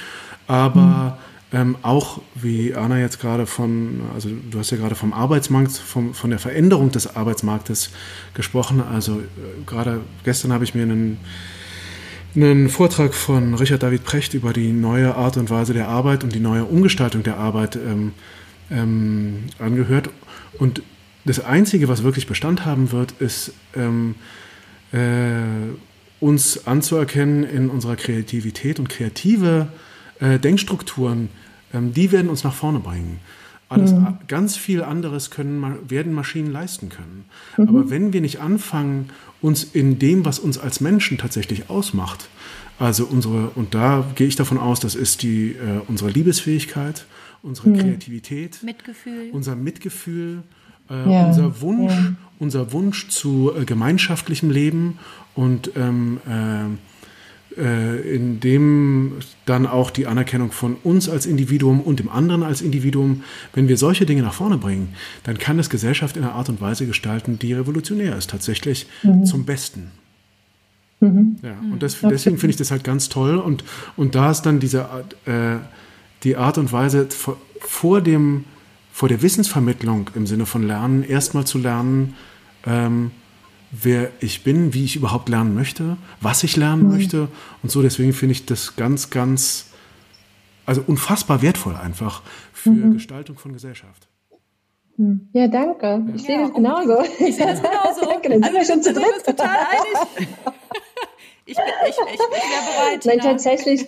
[0.48, 5.12] aber mhm ähm, auch, wie Anna jetzt gerade von, also du hast ja gerade vom
[5.12, 7.90] Arbeitsmarkt, vom, von der Veränderung des Arbeitsmarktes
[8.34, 8.82] gesprochen.
[8.82, 11.18] Also äh, gerade gestern habe ich mir einen,
[12.34, 16.34] einen Vortrag von Richard David Precht über die neue Art und Weise der Arbeit und
[16.34, 18.12] die neue Umgestaltung der Arbeit ähm,
[18.68, 20.10] ähm, angehört.
[20.58, 20.82] Und
[21.24, 24.16] das Einzige, was wirklich Bestand haben wird, ist ähm,
[24.90, 24.98] äh,
[26.18, 31.28] uns anzuerkennen in unserer Kreativität und kreative äh, Denkstrukturen,
[31.72, 33.20] ähm, die werden uns nach vorne bringen.
[33.68, 34.18] Alles, mhm.
[34.28, 37.24] Ganz viel anderes können, werden Maschinen leisten können.
[37.56, 37.68] Mhm.
[37.68, 39.10] Aber wenn wir nicht anfangen,
[39.42, 42.28] uns in dem, was uns als Menschen tatsächlich ausmacht,
[42.78, 47.06] also unsere, und da gehe ich davon aus, das ist die, äh, unsere Liebesfähigkeit,
[47.42, 47.78] unsere mhm.
[47.78, 49.30] Kreativität, Mitgefühl.
[49.32, 50.42] unser Mitgefühl,
[50.88, 51.26] äh, ja.
[51.26, 52.12] unser Wunsch, ja.
[52.38, 54.98] unser Wunsch zu äh, gemeinschaftlichem Leben
[55.34, 56.68] und ähm, äh, äh,
[57.56, 59.12] in dem
[59.46, 63.22] dann auch die Anerkennung von uns als Individuum und dem anderen als Individuum,
[63.54, 64.94] wenn wir solche Dinge nach vorne bringen,
[65.24, 69.24] dann kann es Gesellschaft in einer Art und Weise gestalten, die revolutionär ist, tatsächlich mhm.
[69.24, 69.90] zum Besten.
[71.00, 71.36] Mhm.
[71.42, 73.36] Ja, und das, deswegen finde ich das halt ganz toll.
[73.36, 73.64] Und,
[73.96, 74.88] und da ist dann diese
[75.24, 75.56] äh,
[76.22, 78.44] die Art und Weise vor, vor, dem,
[78.92, 82.14] vor der Wissensvermittlung im Sinne von Lernen, erstmal zu lernen,
[82.66, 83.10] ähm,
[83.82, 86.90] wer ich bin, wie ich überhaupt lernen möchte, was ich lernen mhm.
[86.90, 87.28] möchte
[87.62, 87.82] und so.
[87.82, 89.66] Deswegen finde ich das ganz, ganz,
[90.64, 92.22] also unfassbar wertvoll einfach
[92.52, 92.94] für mhm.
[92.94, 94.08] Gestaltung von Gesellschaft.
[94.96, 95.28] Hm.
[95.32, 96.06] Ja, danke.
[96.14, 97.02] Ich ja, sehe das genauso.
[97.18, 98.00] Ich sehe das genauso.
[98.08, 99.24] danke, dann sind wir schon zu dritt.
[99.24, 100.28] total einig.
[101.48, 103.04] Ich bin, ich, ich, ich wäre bereit.
[103.04, 103.86] Nein, tatsächlich,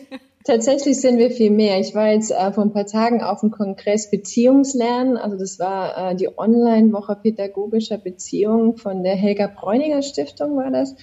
[0.49, 1.79] Tatsächlich sind wir viel mehr.
[1.79, 5.19] Ich war jetzt äh, vor ein paar Tagen auf dem Kongress Beziehungslernen.
[5.19, 10.95] Also das war äh, die Online-Woche pädagogischer Beziehungen von der Helga Bräuninger Stiftung war das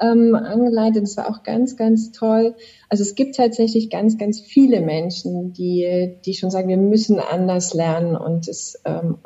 [0.00, 1.04] ähm, angeleitet.
[1.04, 2.56] Das war auch ganz, ganz toll.
[2.88, 7.74] Also es gibt tatsächlich ganz, ganz viele Menschen, die, die schon sagen, wir müssen anders
[7.74, 9.18] lernen und es ähm,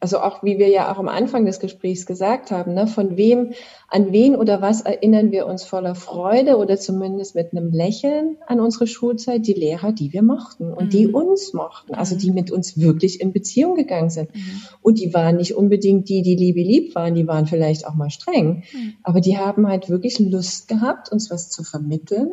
[0.00, 3.52] also auch wie wir ja auch am Anfang des Gesprächs gesagt haben, ne, von wem,
[3.86, 8.60] an wen oder was erinnern wir uns voller Freude oder zumindest mit einem Lächeln an
[8.60, 10.90] unsere Schulzeit, die Lehrer, die wir mochten und mhm.
[10.90, 12.34] die uns mochten, also die mhm.
[12.34, 14.34] mit uns wirklich in Beziehung gegangen sind.
[14.34, 14.62] Mhm.
[14.80, 18.10] Und die waren nicht unbedingt die, die liebe lieb waren, die waren vielleicht auch mal
[18.10, 18.94] streng, mhm.
[19.02, 22.32] aber die haben halt wirklich Lust gehabt, uns was zu vermitteln,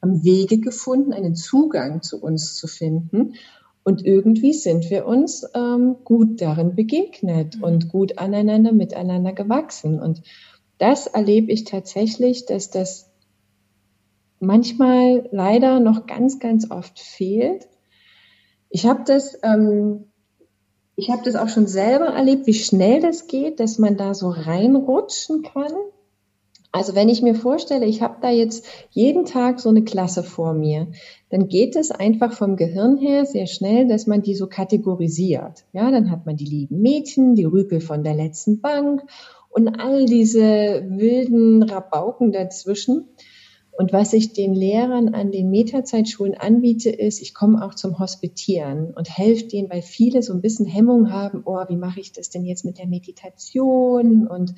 [0.00, 3.34] haben Wege gefunden, einen Zugang zu uns zu finden
[3.88, 7.64] und irgendwie sind wir uns ähm, gut darin begegnet mhm.
[7.64, 9.98] und gut aneinander, miteinander gewachsen.
[9.98, 10.20] Und
[10.76, 13.10] das erlebe ich tatsächlich, dass das
[14.40, 17.66] manchmal leider noch ganz, ganz oft fehlt.
[18.68, 20.12] Ich habe das, ähm,
[20.94, 24.28] ich habe das auch schon selber erlebt, wie schnell das geht, dass man da so
[24.28, 25.72] reinrutschen kann
[26.70, 30.52] also wenn ich mir vorstelle, ich habe da jetzt jeden Tag so eine Klasse vor
[30.52, 30.88] mir,
[31.30, 35.64] dann geht es einfach vom Gehirn her sehr schnell, dass man die so kategorisiert.
[35.72, 39.02] Ja, dann hat man die lieben Mädchen, die Rüpel von der letzten Bank
[39.48, 43.08] und all diese wilden Rabauken dazwischen.
[43.78, 48.92] Und was ich den Lehrern an den Metazeitschulen anbiete, ist, ich komme auch zum Hospitieren
[48.92, 52.28] und helfe denen, weil viele so ein bisschen Hemmung haben, oh, wie mache ich das
[52.28, 54.54] denn jetzt mit der Meditation und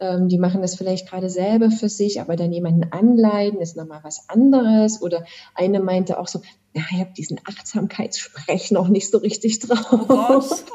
[0.00, 4.00] ähm, die machen das vielleicht gerade selber für sich, aber dann jemanden anleiten, ist nochmal
[4.02, 5.02] was anderes.
[5.02, 5.24] Oder
[5.54, 6.40] eine meinte auch so,
[6.72, 9.84] ja, ich habe diesen Achtsamkeitssprech noch nicht so richtig drauf.
[10.08, 10.42] Oh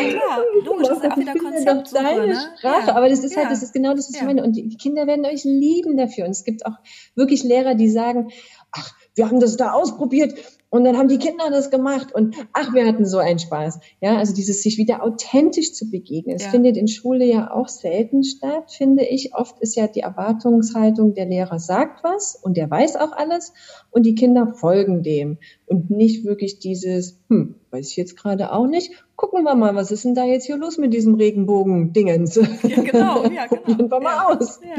[0.00, 0.38] ja.
[0.64, 1.94] Logisch, das ist auch wieder Konzept.
[1.94, 2.40] Deine ne?
[2.58, 2.96] Sprache, ja.
[2.96, 3.42] aber das ist halt, ja.
[3.44, 4.20] halt, das ist genau das, was ja.
[4.20, 4.42] ich meine.
[4.42, 6.24] Und die Kinder werden euch lieben dafür.
[6.24, 6.78] Und es gibt auch
[7.14, 8.30] wirklich Lehrer, die sagen,
[8.72, 10.34] ach, wir haben das da ausprobiert
[10.70, 13.80] und dann haben die Kinder das gemacht und ach, wir hatten so einen Spaß.
[14.00, 16.36] Ja, also dieses sich wieder authentisch zu begegnen.
[16.36, 16.50] Es ja.
[16.50, 19.34] findet in Schule ja auch selten statt, finde ich.
[19.34, 23.54] Oft ist ja die Erwartungshaltung, der Lehrer sagt was und der weiß auch alles
[23.90, 28.66] und die Kinder folgen dem und nicht wirklich dieses, hm, weiß ich jetzt gerade auch
[28.66, 28.92] nicht.
[29.16, 32.36] Gucken wir mal, was ist denn da jetzt hier los mit diesem Regenbogen-Dingens?
[32.36, 33.62] Ja, genau, ja, genau.
[33.62, 34.28] Probieren wir mal ja.
[34.28, 34.60] aus.
[34.62, 34.76] Ja.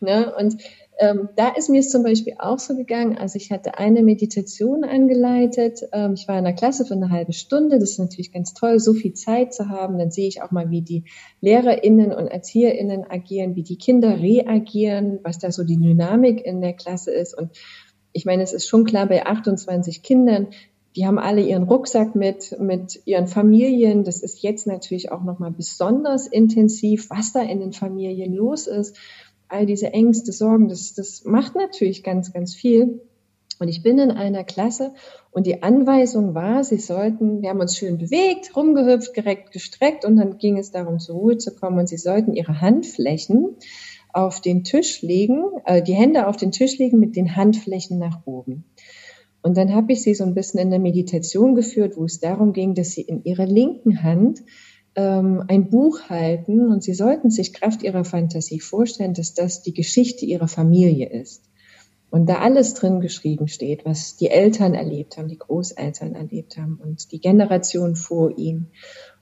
[0.00, 0.34] Ne?
[0.34, 0.56] Und
[1.00, 4.84] ähm, da ist mir es zum Beispiel auch so gegangen, also ich hatte eine Meditation
[4.84, 5.80] angeleitet.
[5.92, 7.78] Ähm, ich war in der Klasse für eine halbe Stunde.
[7.78, 9.98] Das ist natürlich ganz toll, so viel Zeit zu haben.
[9.98, 11.04] Dann sehe ich auch mal, wie die
[11.40, 16.74] LehrerInnen und ErzieherInnen agieren, wie die Kinder reagieren, was da so die Dynamik in der
[16.74, 17.32] Klasse ist.
[17.36, 17.52] Und
[18.12, 20.48] ich meine, es ist schon klar, bei 28 Kindern,
[20.96, 24.04] die haben alle ihren Rucksack mit, mit ihren Familien.
[24.04, 28.98] Das ist jetzt natürlich auch nochmal besonders intensiv, was da in den Familien los ist
[29.50, 33.00] all diese Ängste, Sorgen, das, das macht natürlich ganz, ganz viel.
[33.58, 34.94] Und ich bin in einer Klasse
[35.32, 40.16] und die Anweisung war, sie sollten, wir haben uns schön bewegt, rumgehüpft, direkt gestreckt und
[40.16, 43.56] dann ging es darum, zur Ruhe zu kommen und sie sollten ihre Handflächen
[44.14, 48.24] auf den Tisch legen, äh, die Hände auf den Tisch legen mit den Handflächen nach
[48.24, 48.64] oben.
[49.42, 52.52] Und dann habe ich sie so ein bisschen in der Meditation geführt, wo es darum
[52.52, 54.40] ging, dass sie in ihrer linken Hand
[54.96, 59.74] ähm, ein Buch halten und Sie sollten sich Kraft Ihrer Fantasie vorstellen, dass das die
[59.74, 61.42] Geschichte Ihrer Familie ist.
[62.10, 66.80] Und da alles drin geschrieben steht, was die Eltern erlebt haben, die Großeltern erlebt haben
[66.82, 68.72] und die Generation vor ihnen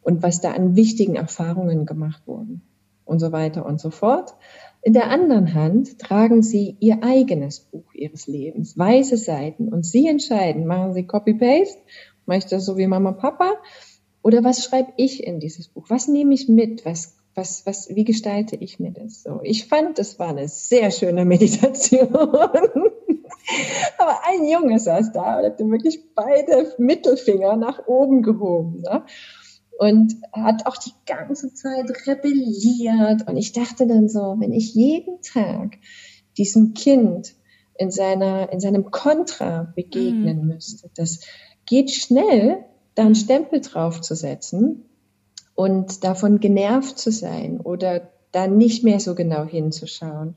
[0.01, 2.63] und was da an wichtigen Erfahrungen gemacht wurden
[3.05, 4.35] und so weiter und so fort.
[4.81, 10.07] In der anderen Hand tragen Sie Ihr eigenes Buch Ihres Lebens, weiße Seiten und Sie
[10.07, 11.79] entscheiden, machen Sie Copy-Paste,
[12.25, 13.53] mache ich das so wie Mama, Papa
[14.23, 15.87] oder was schreibe ich in dieses Buch?
[15.89, 16.85] Was nehme ich mit?
[16.85, 19.41] Was, was, was, wie gestalte ich mir das so?
[19.43, 22.09] Ich fand, das war eine sehr schöne Meditation.
[23.99, 28.83] Aber ein Junge saß da und hatte wirklich beide Mittelfinger nach oben gehoben.
[28.83, 29.05] Ne?
[29.79, 33.29] Und hat auch die ganze Zeit rebelliert.
[33.29, 35.79] Und ich dachte dann so, wenn ich jeden Tag
[36.37, 37.35] diesem Kind
[37.77, 40.49] in seiner, in seinem Kontra begegnen mhm.
[40.49, 41.21] müsste, das
[41.65, 42.65] geht schnell,
[42.99, 44.85] da einen Stempel draufzusetzen
[45.55, 50.35] und davon genervt zu sein oder da nicht mehr so genau hinzuschauen.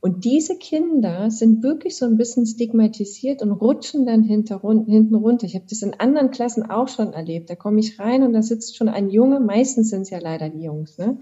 [0.00, 5.46] Und diese Kinder sind wirklich so ein bisschen stigmatisiert und rutschen dann hinter, hinten runter.
[5.46, 7.50] Ich habe das in anderen Klassen auch schon erlebt.
[7.50, 10.48] Da komme ich rein und da sitzt schon ein Junge, meistens sind es ja leider
[10.48, 11.18] die Jungs, ne?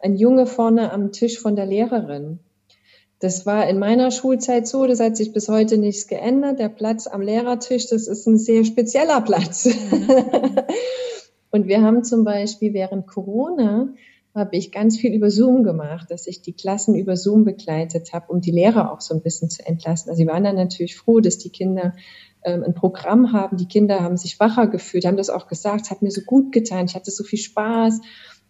[0.00, 2.38] ein Junge vorne am Tisch von der Lehrerin.
[3.22, 6.58] Das war in meiner Schulzeit so, das hat sich bis heute nichts geändert.
[6.58, 9.66] Der Platz am Lehrertisch, das ist ein sehr spezieller Platz.
[9.66, 10.08] Mhm.
[11.52, 13.94] Und wir haben zum Beispiel während Corona
[14.34, 18.32] habe ich ganz viel über Zoom gemacht, dass ich die Klassen über Zoom begleitet habe,
[18.32, 20.10] um die Lehrer auch so ein bisschen zu entlasten.
[20.10, 21.94] Also sie waren dann natürlich froh, dass die Kinder
[22.42, 23.56] ähm, ein Programm haben.
[23.56, 26.50] Die Kinder haben sich wacher gefühlt, haben das auch gesagt, es hat mir so gut
[26.50, 28.00] getan, ich hatte so viel Spaß.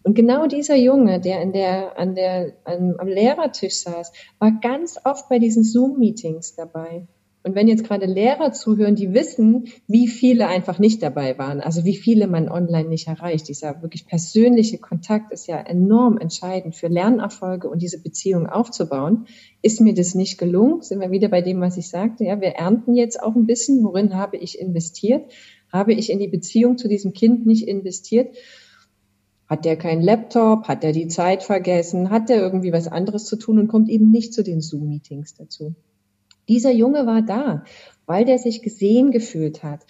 [0.04, 4.98] Und genau dieser Junge, der, in der, an der, an, am Lehrertisch saß, war ganz
[5.04, 7.06] oft bei diesen Zoom-Meetings dabei.
[7.44, 11.84] Und wenn jetzt gerade Lehrer zuhören, die wissen, wie viele einfach nicht dabei waren, also
[11.84, 13.48] wie viele man online nicht erreicht.
[13.48, 19.26] Dieser wirklich persönliche Kontakt ist ja enorm entscheidend für Lernerfolge und diese Beziehung aufzubauen.
[19.60, 20.82] Ist mir das nicht gelungen?
[20.82, 22.24] Sind wir wieder bei dem, was ich sagte?
[22.24, 23.82] Ja, wir ernten jetzt auch ein bisschen.
[23.82, 25.32] Worin habe ich investiert?
[25.72, 28.36] Habe ich in die Beziehung zu diesem Kind nicht investiert?
[29.52, 30.66] Hat der keinen Laptop?
[30.66, 32.08] Hat der die Zeit vergessen?
[32.08, 35.74] Hat der irgendwie was anderes zu tun und kommt eben nicht zu den Zoom-Meetings dazu?
[36.48, 37.62] Dieser Junge war da,
[38.06, 39.80] weil der sich gesehen gefühlt hat,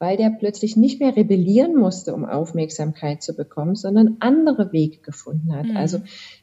[0.00, 5.54] weil der plötzlich nicht mehr rebellieren musste, um Aufmerksamkeit zu bekommen, sondern andere Wege gefunden
[5.54, 5.66] hat.
[5.66, 5.76] Mhm.
[5.76, 6.00] Also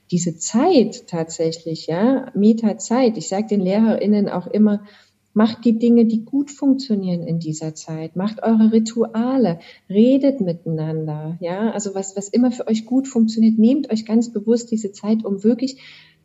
[0.09, 3.17] diese Zeit tatsächlich, ja, Meta-Zeit.
[3.17, 4.85] Ich sage den LehrerInnen auch immer,
[5.33, 8.15] Macht die Dinge, die gut funktionieren in dieser Zeit.
[8.15, 9.59] Macht eure Rituale.
[9.89, 11.37] Redet miteinander.
[11.39, 13.57] Ja, also was, was immer für euch gut funktioniert.
[13.57, 15.77] Nehmt euch ganz bewusst diese Zeit, um wirklich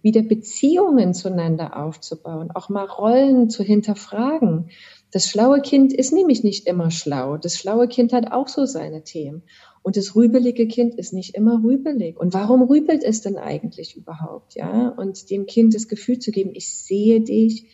[0.05, 2.51] wieder Beziehungen zueinander aufzubauen.
[2.55, 4.71] Auch mal Rollen zu hinterfragen.
[5.11, 7.37] Das schlaue Kind ist nämlich nicht immer schlau.
[7.37, 9.43] Das schlaue Kind hat auch so seine Themen.
[9.83, 12.19] Und das rübelige Kind ist nicht immer rübelig.
[12.19, 14.55] Und warum rübelt es denn eigentlich überhaupt?
[14.55, 17.67] Ja, und dem Kind das Gefühl zu geben, ich sehe dich.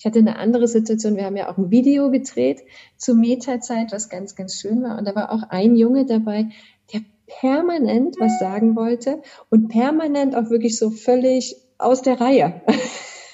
[0.00, 1.16] Ich hatte eine andere Situation.
[1.16, 2.62] Wir haben ja auch ein Video gedreht
[2.96, 4.96] zur Meta-Zeit, was ganz, ganz schön war.
[4.96, 6.46] Und da war auch ein Junge dabei,
[6.90, 9.20] der permanent was sagen wollte
[9.50, 12.62] und permanent auch wirklich so völlig aus der Reihe.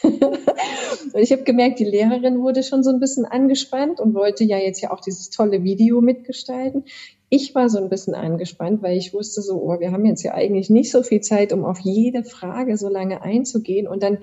[1.15, 4.81] ich habe gemerkt, die Lehrerin wurde schon so ein bisschen angespannt und wollte ja jetzt
[4.81, 6.83] ja auch dieses tolle Video mitgestalten.
[7.29, 10.35] Ich war so ein bisschen angespannt, weil ich wusste so, oh, wir haben jetzt ja
[10.35, 13.87] eigentlich nicht so viel Zeit, um auf jede Frage so lange einzugehen.
[13.87, 14.19] Und dann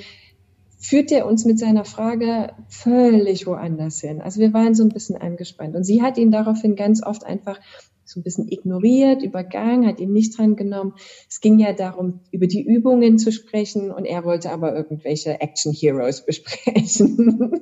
[0.84, 4.22] führt er uns mit seiner Frage völlig woanders hin.
[4.22, 5.76] Also wir waren so ein bisschen angespannt.
[5.76, 7.60] Und sie hat ihn daraufhin ganz oft einfach
[8.04, 10.94] so ein bisschen ignoriert, übergangen, hat ihn nicht dran genommen.
[11.30, 15.72] Es ging ja darum, über die Übungen zu sprechen und er wollte aber irgendwelche Action
[15.72, 17.62] Heroes besprechen.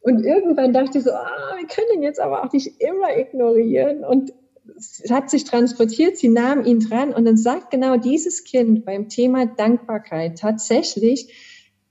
[0.00, 4.02] und irgendwann dachte ich so, ah, wir können ihn jetzt aber auch nicht immer ignorieren
[4.02, 4.32] und
[4.78, 9.08] es hat sich transportiert, sie nahm ihn dran und dann sagt genau dieses Kind beim
[9.08, 11.32] Thema Dankbarkeit tatsächlich,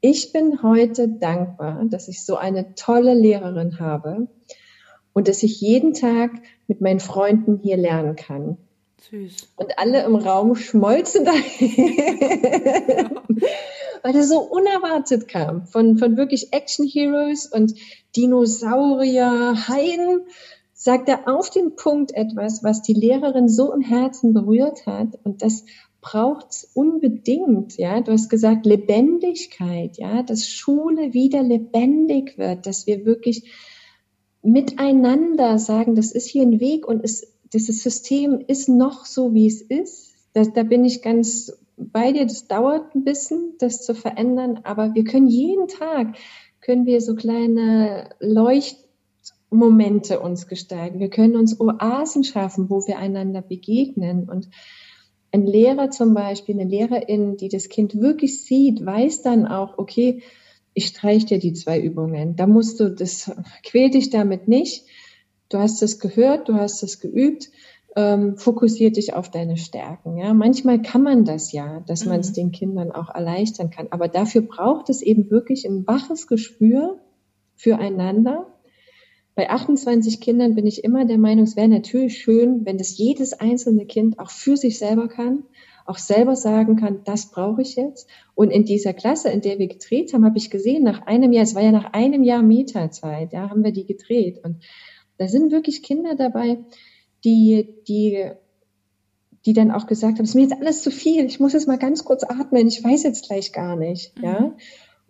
[0.07, 4.27] ich bin heute dankbar, dass ich so eine tolle Lehrerin habe
[5.13, 6.29] und dass ich jeden Tag
[6.67, 8.57] mit meinen Freunden hier lernen kann.
[9.09, 9.35] Süß.
[9.55, 11.97] Und alle im Raum schmolzen dahin,
[14.03, 15.65] weil das so unerwartet kam.
[15.65, 17.73] Von, von wirklich Action Heroes und
[18.15, 20.21] Dinosaurier, Haien,
[20.75, 25.17] sagt er auf den Punkt etwas, was die Lehrerin so im Herzen berührt hat.
[25.23, 25.63] Und das
[26.05, 27.77] braucht es unbedingt.
[27.77, 29.97] Ja, du hast gesagt Lebendigkeit.
[29.97, 33.51] Ja, dass Schule wieder lebendig wird, dass wir wirklich
[34.43, 39.47] miteinander sagen, das ist hier ein Weg und es, dieses System ist noch so, wie
[39.47, 40.13] es ist.
[40.33, 42.27] Da, da bin ich ganz bei dir.
[42.27, 46.17] Das dauert ein bisschen, das zu verändern, aber wir können jeden Tag,
[46.61, 50.99] können wir so kleine Leuchtmomente uns gestalten.
[50.99, 54.49] Wir können uns Oasen schaffen, wo wir einander begegnen und
[55.35, 60.21] ein Lehrer zum Beispiel, eine Lehrerin, die das Kind wirklich sieht, weiß dann auch, okay,
[60.73, 62.35] ich streiche dir die zwei Übungen.
[62.35, 63.31] Da musst du, das
[63.63, 64.85] quäl dich damit nicht.
[65.49, 67.49] Du hast es gehört, du hast es geübt.
[67.97, 70.17] Ähm, fokussier dich auf deine Stärken.
[70.17, 72.11] Ja, manchmal kann man das ja, dass mhm.
[72.11, 73.87] man es den Kindern auch erleichtern kann.
[73.91, 76.99] Aber dafür braucht es eben wirklich ein waches Gespür
[77.55, 78.47] füreinander.
[79.35, 83.33] Bei 28 Kindern bin ich immer der Meinung, es wäre natürlich schön, wenn das jedes
[83.33, 85.43] einzelne Kind auch für sich selber kann
[85.85, 88.09] auch selber sagen kann, das brauche ich jetzt.
[88.33, 91.43] Und in dieser Klasse, in der wir gedreht haben, habe ich gesehen, nach einem Jahr,
[91.43, 94.43] es war ja nach einem Jahr Mieterzeit, ja, haben wir die gedreht.
[94.43, 94.63] Und
[95.17, 96.57] da sind wirklich Kinder dabei,
[97.23, 98.31] die, die,
[99.45, 101.67] die dann auch gesagt haben, es ist mir jetzt alles zu viel, ich muss jetzt
[101.67, 104.23] mal ganz kurz atmen, ich weiß jetzt gleich gar nicht, mhm.
[104.23, 104.55] ja.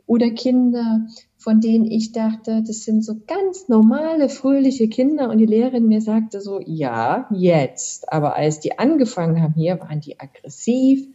[0.07, 5.29] Oder Kinder, von denen ich dachte, das sind so ganz normale, fröhliche Kinder.
[5.29, 8.11] Und die Lehrerin mir sagte so, ja, jetzt.
[8.11, 11.07] Aber als die angefangen haben hier, waren die aggressiv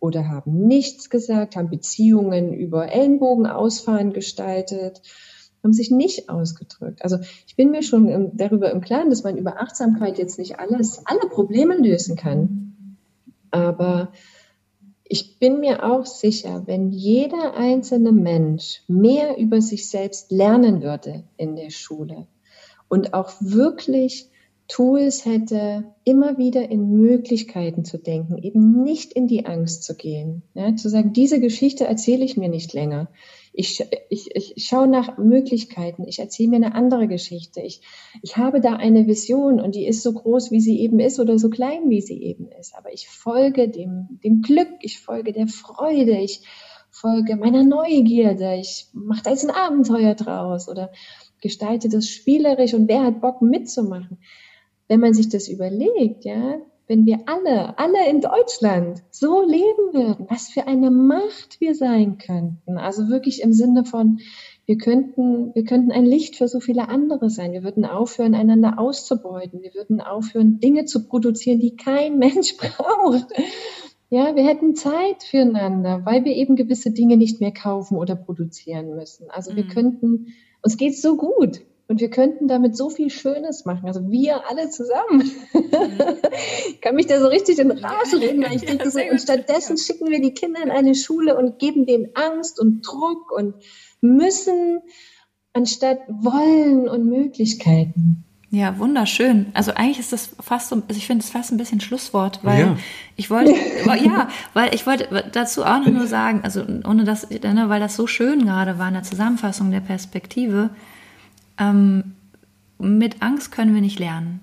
[0.00, 5.02] oder haben nichts gesagt, haben Beziehungen über Ellenbogen ausfahren gestaltet,
[5.62, 7.02] haben sich nicht ausgedrückt.
[7.02, 11.02] Also ich bin mir schon darüber im Klaren, dass man über Achtsamkeit jetzt nicht alles,
[11.04, 12.96] alle Probleme lösen kann.
[13.50, 14.12] Aber
[15.08, 21.24] ich bin mir auch sicher, wenn jeder einzelne Mensch mehr über sich selbst lernen würde
[21.36, 22.26] in der Schule
[22.88, 24.30] und auch wirklich
[24.68, 30.42] Tools hätte, immer wieder in Möglichkeiten zu denken, eben nicht in die Angst zu gehen.
[30.52, 33.08] Ja, zu sagen, diese Geschichte erzähle ich mir nicht länger.
[33.52, 36.06] Ich, ich, ich schaue nach Möglichkeiten.
[36.06, 37.60] Ich erzähle mir eine andere Geschichte.
[37.60, 37.82] Ich,
[38.22, 41.38] ich habe da eine Vision und die ist so groß, wie sie eben ist oder
[41.38, 42.74] so klein, wie sie eben ist.
[42.76, 46.42] Aber ich folge dem, dem Glück, ich folge der Freude, ich
[46.90, 48.56] folge meiner Neugierde.
[48.56, 50.90] Ich mache da jetzt ein Abenteuer draus oder
[51.40, 54.18] gestalte das spielerisch und wer hat Bock mitzumachen
[54.88, 60.26] wenn man sich das überlegt, ja, wenn wir alle, alle in Deutschland so leben würden,
[60.28, 62.78] was für eine Macht wir sein könnten.
[62.78, 64.20] Also wirklich im Sinne von,
[64.64, 67.52] wir könnten, wir könnten ein Licht für so viele andere sein.
[67.52, 69.62] Wir würden aufhören, einander auszubeuten.
[69.62, 73.26] Wir würden aufhören, Dinge zu produzieren, die kein Mensch braucht.
[74.10, 78.96] Ja, wir hätten Zeit füreinander, weil wir eben gewisse Dinge nicht mehr kaufen oder produzieren
[78.96, 79.30] müssen.
[79.30, 79.68] Also wir mhm.
[79.68, 80.26] könnten,
[80.62, 81.60] uns geht's so gut.
[81.88, 83.86] Und wir könnten damit so viel Schönes machen.
[83.86, 85.30] Also wir alle zusammen.
[86.68, 89.20] ich kann mich da so richtig in Rage reden, weil ich ja, denke so, und
[89.20, 89.82] stattdessen ja.
[89.82, 93.54] schicken wir die Kinder in eine Schule und geben denen Angst und Druck und
[94.02, 94.80] müssen,
[95.54, 98.24] anstatt wollen und Möglichkeiten.
[98.50, 99.46] Ja, wunderschön.
[99.52, 102.60] Also eigentlich ist das fast so, also ich finde es fast ein bisschen Schlusswort, weil
[102.60, 102.76] ja.
[103.16, 103.50] ich wollte,
[104.04, 107.96] ja, weil ich wollte dazu auch noch nur sagen, also ohne das, ne, weil das
[107.96, 110.70] so schön gerade war in der Zusammenfassung der Perspektive,
[111.58, 112.14] ähm,
[112.78, 114.40] mit Angst können wir nicht lernen.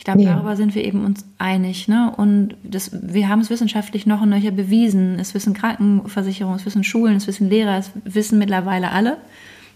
[0.00, 0.32] Ich glaube, ja.
[0.32, 1.86] darüber sind wir eben uns einig.
[1.86, 2.10] Ne?
[2.16, 5.18] Und das, wir haben es wissenschaftlich noch und nöcher bewiesen.
[5.18, 9.18] Es wissen Krankenversicherungen, es wissen Schulen, es wissen Lehrer, es wissen mittlerweile alle,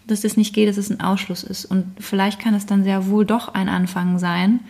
[0.06, 1.66] dass das nicht geht, dass es ein Ausschluss ist.
[1.66, 4.60] Und vielleicht kann es dann sehr wohl doch ein Anfang sein,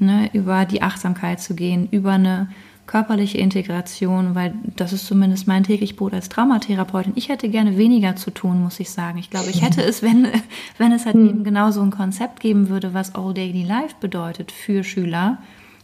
[0.00, 2.48] ne, über die Achtsamkeit zu gehen, über eine
[2.88, 7.12] körperliche Integration, weil das ist zumindest mein täglich Brot als Traumatherapeutin.
[7.16, 9.18] Ich hätte gerne weniger zu tun, muss ich sagen.
[9.18, 10.26] Ich glaube, ich hätte es, wenn,
[10.78, 11.28] wenn es halt hm.
[11.28, 15.36] eben genau so ein Konzept geben würde, was All Daily Life bedeutet für Schüler,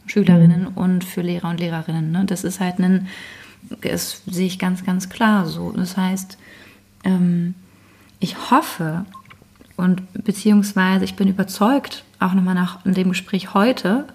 [0.06, 0.72] Schülerinnen hm.
[0.76, 2.10] und für Lehrer und Lehrerinnen.
[2.10, 2.24] Ne?
[2.24, 3.06] Das ist halt ein,
[3.82, 5.72] das sehe ich ganz, ganz klar so.
[5.72, 6.38] Das heißt,
[7.04, 7.54] ähm,
[8.18, 9.04] ich hoffe
[9.76, 14.06] und beziehungsweise ich bin überzeugt, auch nochmal nach dem Gespräch heute,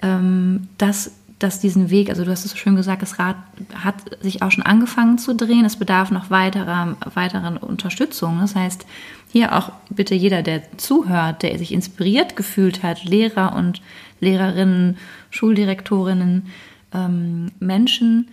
[0.00, 3.36] ähm, dass dass diesen Weg, also du hast es so schön gesagt, das Rad
[3.74, 5.64] hat sich auch schon angefangen zu drehen.
[5.64, 8.38] Es bedarf noch weiterer, weiteren Unterstützung.
[8.40, 8.86] Das heißt,
[9.30, 13.82] hier auch bitte jeder, der zuhört, der sich inspiriert gefühlt hat, Lehrer und
[14.20, 14.96] Lehrerinnen,
[15.30, 16.46] Schuldirektorinnen,
[16.94, 18.28] ähm, Menschen,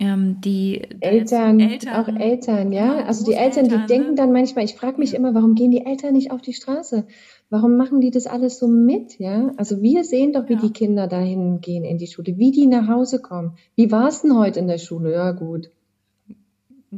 [0.00, 3.04] ähm, die Eltern, Eltern, auch Eltern, ja.
[3.04, 4.14] Also die Eltern, die denken ne?
[4.16, 7.06] dann manchmal, ich frage mich immer, warum gehen die Eltern nicht auf die Straße?
[7.50, 9.18] Warum machen die das alles so mit?
[9.18, 10.60] Ja, also wir sehen doch, wie ja.
[10.60, 13.56] die Kinder dahin gehen in die Schule, wie die nach Hause kommen.
[13.76, 15.12] Wie war es denn heute in der Schule?
[15.12, 15.70] Ja, gut.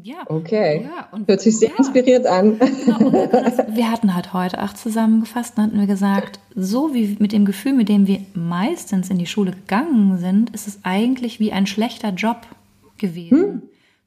[0.02, 0.24] Ja.
[0.26, 0.82] Okay.
[0.84, 1.76] Ja, und, Hört sich sehr ja.
[1.78, 2.58] inspiriert an.
[2.58, 7.32] Genau, das, wir hatten halt heute auch zusammengefasst, dann hatten wir gesagt, so wie mit
[7.32, 11.52] dem Gefühl, mit dem wir meistens in die Schule gegangen sind, ist es eigentlich wie
[11.52, 12.42] ein schlechter Job
[12.98, 13.38] gewesen.
[13.38, 13.62] Hm?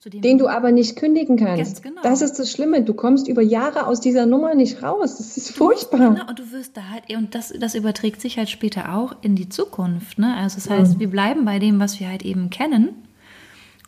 [0.05, 1.83] Den du aber nicht kündigen kannst.
[1.83, 2.01] Genau.
[2.01, 2.83] Das ist das Schlimme.
[2.83, 5.17] Du kommst über Jahre aus dieser Nummer nicht raus.
[5.17, 6.13] Das ist furchtbar.
[6.13, 9.35] Genau, und du wirst da halt, und das, das überträgt sich halt später auch in
[9.35, 10.17] die Zukunft.
[10.17, 10.35] Ne?
[10.37, 10.99] Also das heißt, mhm.
[11.01, 12.89] wir bleiben bei dem, was wir halt eben kennen.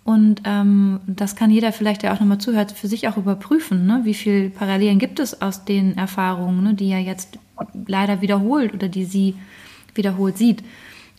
[0.03, 3.86] Und ähm, das kann jeder vielleicht, der auch nochmal zuhört, für sich auch überprüfen.
[3.86, 4.01] Ne?
[4.03, 7.38] Wie viele Parallelen gibt es aus den Erfahrungen, ne, die er jetzt
[7.88, 9.36] leider wiederholt oder die sie
[9.93, 10.64] wiederholt sieht.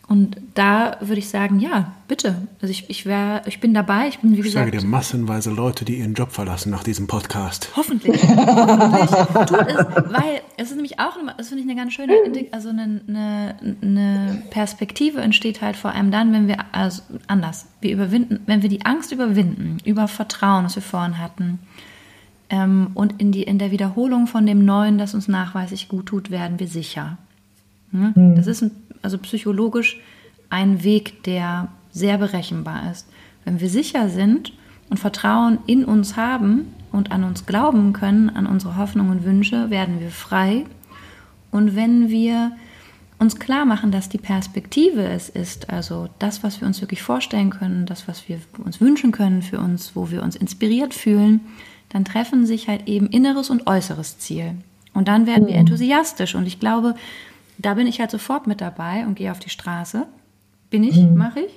[0.07, 2.35] Und da würde ich sagen, ja, bitte.
[2.61, 4.09] Also ich, ich, wär, ich bin dabei.
[4.09, 4.65] Ich bin, wie ich gesagt.
[4.65, 7.69] sage dir massenweise Leute, die ihren Job verlassen nach diesem Podcast.
[7.75, 8.21] Hoffentlich.
[8.21, 9.09] Hoffentlich
[9.47, 9.75] tut es,
[10.11, 12.13] weil es ist nämlich auch, das finde ich eine ganz schöne,
[12.51, 17.91] also eine, eine, eine, Perspektive entsteht halt vor allem dann, wenn wir, also anders, wir
[17.93, 21.59] überwinden, wenn wir die Angst überwinden, über Vertrauen, was wir vorhin hatten,
[22.49, 26.29] ähm, und in, die, in der Wiederholung von dem Neuen, das uns nachweislich gut tut,
[26.29, 27.17] werden wir sicher.
[27.93, 28.13] Hm?
[28.15, 28.35] Mhm.
[28.35, 28.71] Das ist ein
[29.03, 29.99] also psychologisch
[30.49, 33.07] ein Weg, der sehr berechenbar ist.
[33.45, 34.53] Wenn wir sicher sind
[34.89, 39.69] und Vertrauen in uns haben und an uns glauben können, an unsere Hoffnungen und Wünsche,
[39.69, 40.65] werden wir frei.
[41.51, 42.53] Und wenn wir
[43.19, 47.49] uns klar machen, dass die Perspektive es ist, also das, was wir uns wirklich vorstellen
[47.49, 51.41] können, das, was wir uns wünschen können für uns, wo wir uns inspiriert fühlen,
[51.89, 54.55] dann treffen sich halt eben inneres und äußeres Ziel.
[54.93, 55.61] Und dann werden wir mhm.
[55.61, 56.35] enthusiastisch.
[56.35, 56.95] Und ich glaube,
[57.63, 60.05] da bin ich halt sofort mit dabei und gehe auf die Straße.
[60.69, 61.17] Bin ich, mhm.
[61.17, 61.51] mache ich.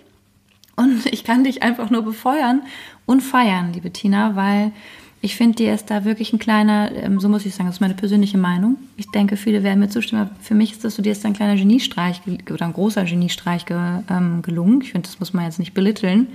[0.76, 2.62] Und ich kann dich einfach nur befeuern
[3.04, 4.72] und feiern, liebe Tina, weil
[5.20, 7.80] ich finde, dir ist da wirklich ein kleiner, ähm, so muss ich sagen, das ist
[7.80, 8.76] meine persönliche Meinung.
[8.96, 10.30] Ich denke, viele werden mir zustimmen.
[10.40, 14.42] Für mich ist das so, dir ist ein kleiner Geniestreich oder ein großer Geniestreich ähm,
[14.42, 14.82] gelungen.
[14.82, 16.28] Ich finde, das muss man jetzt nicht belitteln,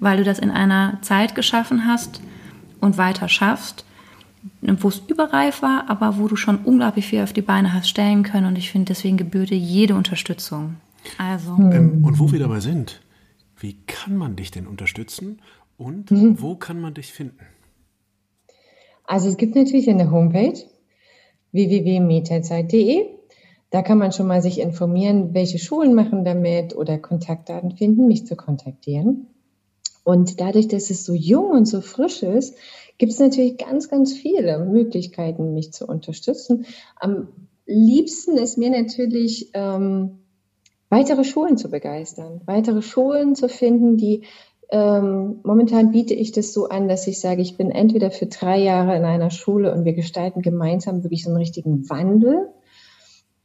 [0.00, 2.20] weil du das in einer Zeit geschaffen hast
[2.80, 3.85] und weiter schaffst,
[4.60, 8.22] wo es überreif war, aber wo du schon unglaublich viel auf die Beine hast stellen
[8.22, 8.46] können.
[8.46, 10.76] Und ich finde, deswegen gebührt dir jede Unterstützung.
[11.18, 11.56] Also.
[11.56, 11.72] Hm.
[11.72, 13.00] Ähm, und wo wir dabei sind,
[13.58, 15.40] wie kann man dich denn unterstützen
[15.78, 16.40] und mhm.
[16.40, 17.46] wo kann man dich finden?
[19.04, 20.58] Also es gibt natürlich eine Homepage
[21.52, 23.06] www.metazeit.de.
[23.70, 28.26] Da kann man schon mal sich informieren, welche Schulen machen damit oder Kontaktdaten finden, mich
[28.26, 29.28] zu kontaktieren.
[30.04, 32.56] Und dadurch, dass es so jung und so frisch ist,
[32.98, 36.66] gibt es natürlich ganz, ganz viele Möglichkeiten, mich zu unterstützen.
[36.96, 37.28] Am
[37.66, 40.18] liebsten ist mir natürlich, ähm,
[40.88, 44.22] weitere Schulen zu begeistern, weitere Schulen zu finden, die
[44.68, 48.58] ähm, momentan biete ich das so an, dass ich sage, ich bin entweder für drei
[48.58, 52.48] Jahre in einer Schule und wir gestalten gemeinsam wirklich so einen richtigen Wandel.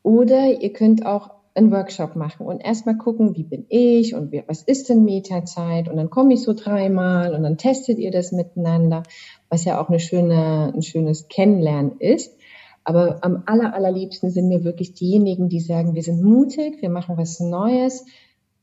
[0.04, 4.43] Oder ihr könnt auch einen Workshop machen und erstmal gucken, wie bin ich und wie,
[4.47, 8.32] was ist denn Metazeit und dann komme ich so dreimal und dann testet ihr das
[8.32, 9.04] miteinander,
[9.49, 12.38] was ja auch eine schöne, ein schönes Kennenlernen ist.
[12.84, 17.18] Aber am aller, allerliebsten sind mir wirklich diejenigen, die sagen, wir sind mutig, wir machen
[17.18, 18.06] was Neues,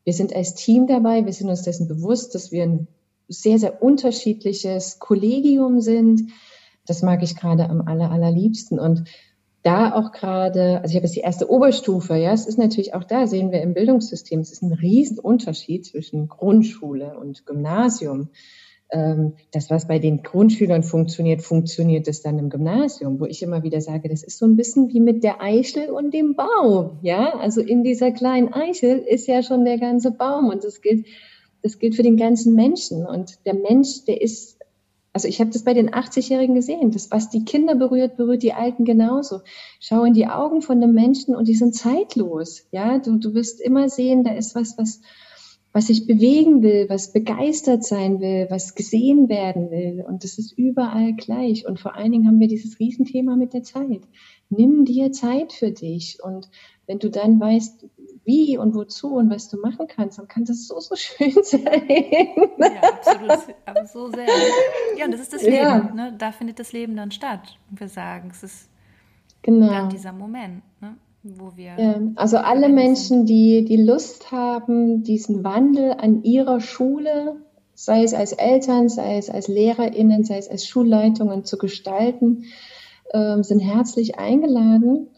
[0.04, 2.88] wir sind als Team dabei, wir sind uns dessen bewusst, dass wir ein
[3.28, 6.32] sehr, sehr unterschiedliches Kollegium sind.
[6.86, 9.04] Das mag ich gerade am aller, allerliebsten und
[9.62, 13.04] da auch gerade, also ich habe jetzt die erste Oberstufe, ja, es ist natürlich auch
[13.04, 18.30] da, sehen wir im Bildungssystem, es ist ein Riesenunterschied zwischen Grundschule und Gymnasium.
[18.90, 23.62] ähm, das, was bei den Grundschülern funktioniert, funktioniert es dann im Gymnasium, wo ich immer
[23.62, 26.98] wieder sage, das ist so ein bisschen wie mit der Eichel und dem Baum.
[27.02, 31.06] Ja, also in dieser kleinen Eichel ist ja schon der ganze Baum und das gilt,
[31.62, 33.04] das gilt für den ganzen Menschen.
[33.04, 34.57] Und der Mensch, der ist,
[35.12, 38.52] also ich habe das bei den 80-Jährigen gesehen, das, was die Kinder berührt, berührt die
[38.52, 39.40] Alten genauso.
[39.80, 42.66] Schau in die Augen von einem Menschen und die sind zeitlos.
[42.70, 45.00] Ja, du, du wirst immer sehen, da ist was, was,
[45.72, 50.04] was sich bewegen will, was begeistert sein will, was gesehen werden will.
[50.06, 51.66] Und das ist überall gleich.
[51.66, 54.02] Und vor allen Dingen haben wir dieses Riesenthema mit der Zeit.
[54.50, 56.18] Nimm dir Zeit für dich.
[56.22, 56.48] Und
[56.86, 57.86] wenn du dann weißt,
[58.28, 61.88] wie und wozu und was du machen kannst, dann kann das so, so schön sein.
[62.58, 63.56] Ja, absolut.
[63.64, 64.28] Aber so sehr.
[64.96, 65.56] Ja, und das ist das Leben.
[65.56, 65.92] Ja.
[65.94, 66.14] Ne?
[66.16, 67.58] Da findet das Leben dann statt.
[67.70, 68.68] Und wir sagen, es ist
[69.42, 69.68] genau.
[69.68, 70.62] dann dieser Moment.
[70.80, 70.96] Ne?
[71.24, 71.74] wo wir.
[71.78, 77.36] Ja, also alle Menschen, die die Lust haben, diesen Wandel an ihrer Schule,
[77.74, 82.44] sei es als Eltern, sei es als LehrerInnen, sei es als Schulleitungen zu gestalten,
[83.10, 85.08] äh, sind herzlich eingeladen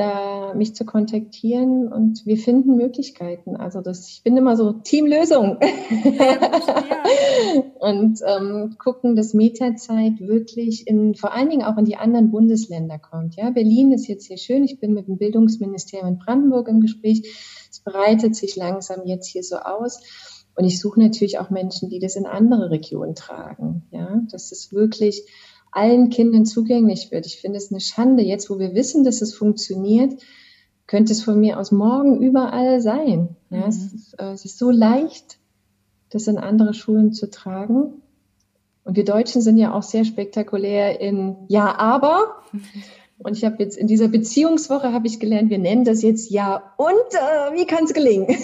[0.00, 3.56] da mich zu kontaktieren und wir finden Möglichkeiten.
[3.56, 5.58] Also das, ich bin immer so Teamlösung
[7.80, 12.98] und ähm, gucken, dass Metazeit wirklich in, vor allen Dingen auch in die anderen Bundesländer
[12.98, 13.36] kommt.
[13.36, 14.64] Ja, Berlin ist jetzt hier schön.
[14.64, 17.36] Ich bin mit dem Bildungsministerium in Brandenburg im Gespräch.
[17.70, 20.00] Es breitet sich langsam jetzt hier so aus.
[20.56, 23.82] Und ich suche natürlich auch Menschen, die das in andere Regionen tragen.
[23.90, 25.26] Ja, das ist wirklich
[25.72, 27.26] allen Kindern zugänglich wird.
[27.26, 28.22] Ich finde es eine Schande.
[28.22, 30.20] Jetzt, wo wir wissen, dass es funktioniert,
[30.86, 33.36] könnte es von mir aus morgen überall sein.
[33.50, 33.68] Ja, mhm.
[33.68, 35.38] es, ist, äh, es ist so leicht,
[36.10, 38.02] das in andere Schulen zu tragen.
[38.84, 42.42] Und wir Deutschen sind ja auch sehr spektakulär in Ja, aber.
[43.22, 46.72] Und ich habe jetzt in dieser Beziehungswoche habe ich gelernt, wir nennen das jetzt Ja
[46.78, 48.34] und äh, wie kann es gelingen?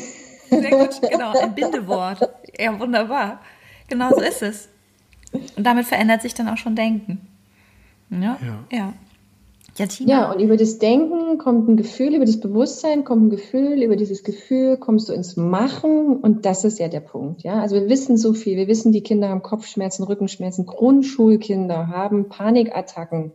[0.51, 2.21] Sehr gut, genau, ein Bindewort.
[2.59, 3.41] Ja, wunderbar.
[3.89, 4.69] Genau so ist es.
[5.57, 7.21] Und damit verändert sich dann auch schon Denken.
[8.11, 8.39] Ja.
[8.41, 8.59] Ja.
[8.71, 8.93] ja.
[9.79, 13.83] Ja, ja, und über das Denken kommt ein Gefühl, über das Bewusstsein kommt ein Gefühl,
[13.83, 17.43] über dieses Gefühl kommst du ins Machen und das ist ja der Punkt.
[17.43, 22.31] Ja, also wir wissen so viel, wir wissen, die Kinder haben Kopfschmerzen, Rückenschmerzen, Grundschulkinder haben
[22.31, 23.33] Panikattacken.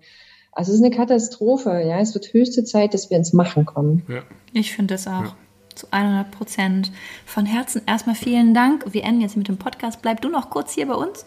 [0.51, 1.83] Also es ist eine Katastrophe.
[1.85, 4.03] Ja, es wird höchste Zeit, dass wir ins Machen kommen.
[4.07, 4.23] Ja.
[4.53, 5.21] Ich finde es auch.
[5.21, 5.35] Ja.
[5.75, 6.91] Zu 100 Prozent.
[7.25, 8.85] Von Herzen erstmal vielen Dank.
[8.91, 10.01] Wir enden jetzt mit dem Podcast.
[10.01, 11.25] Bleib du noch kurz hier bei uns?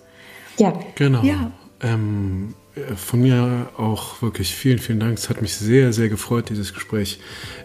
[0.58, 0.72] Ja.
[0.94, 1.22] Genau.
[1.22, 1.50] Ja.
[1.80, 2.54] Ähm,
[2.96, 5.18] von mir auch wirklich vielen, vielen Dank.
[5.18, 7.20] Es hat mich sehr, sehr gefreut, dieses Gespräch.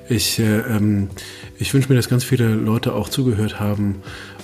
[0.07, 1.09] Ich, äh, ähm,
[1.57, 3.95] ich wünsche mir, dass ganz viele Leute auch zugehört haben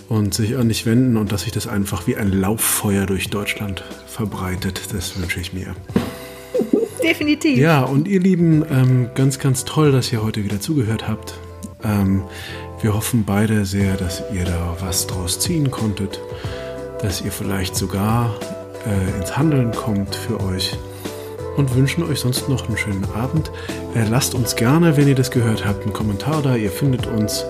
[0.09, 3.83] und sich an dich wenden und dass sich das einfach wie ein Lauffeuer durch Deutschland
[4.07, 4.81] verbreitet.
[4.91, 5.75] Das wünsche ich mir.
[7.03, 7.57] Definitiv.
[7.57, 11.35] Ja, und ihr Lieben, ähm, ganz, ganz toll, dass ihr heute wieder zugehört habt.
[11.83, 12.23] Ähm,
[12.81, 16.19] wir hoffen beide sehr, dass ihr da was draus ziehen konntet
[17.05, 18.33] dass ihr vielleicht sogar
[18.87, 20.75] äh, ins Handeln kommt für euch
[21.55, 23.51] und wünschen euch sonst noch einen schönen Abend.
[23.93, 26.55] Äh, lasst uns gerne, wenn ihr das gehört habt, einen Kommentar da.
[26.55, 27.45] Ihr findet uns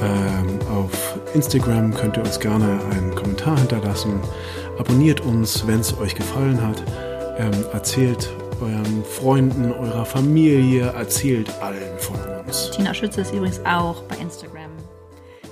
[0.00, 4.20] ähm, auf Instagram, könnt ihr uns gerne einen Kommentar hinterlassen.
[4.78, 6.80] Abonniert uns, wenn es euch gefallen hat.
[7.38, 8.30] Ähm, erzählt
[8.60, 12.14] euren Freunden, eurer Familie, erzählt allen von
[12.46, 12.70] uns.
[12.70, 14.70] Tina Schütze ist übrigens auch bei Instagram.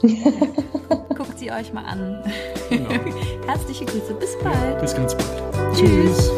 [1.16, 2.22] Guckt sie euch mal an.
[2.70, 2.90] Genau.
[3.50, 4.14] Herzliche Grüße.
[4.14, 4.80] Bis bald.
[4.80, 5.76] Bis ganz bald.
[5.76, 6.30] Tschüss.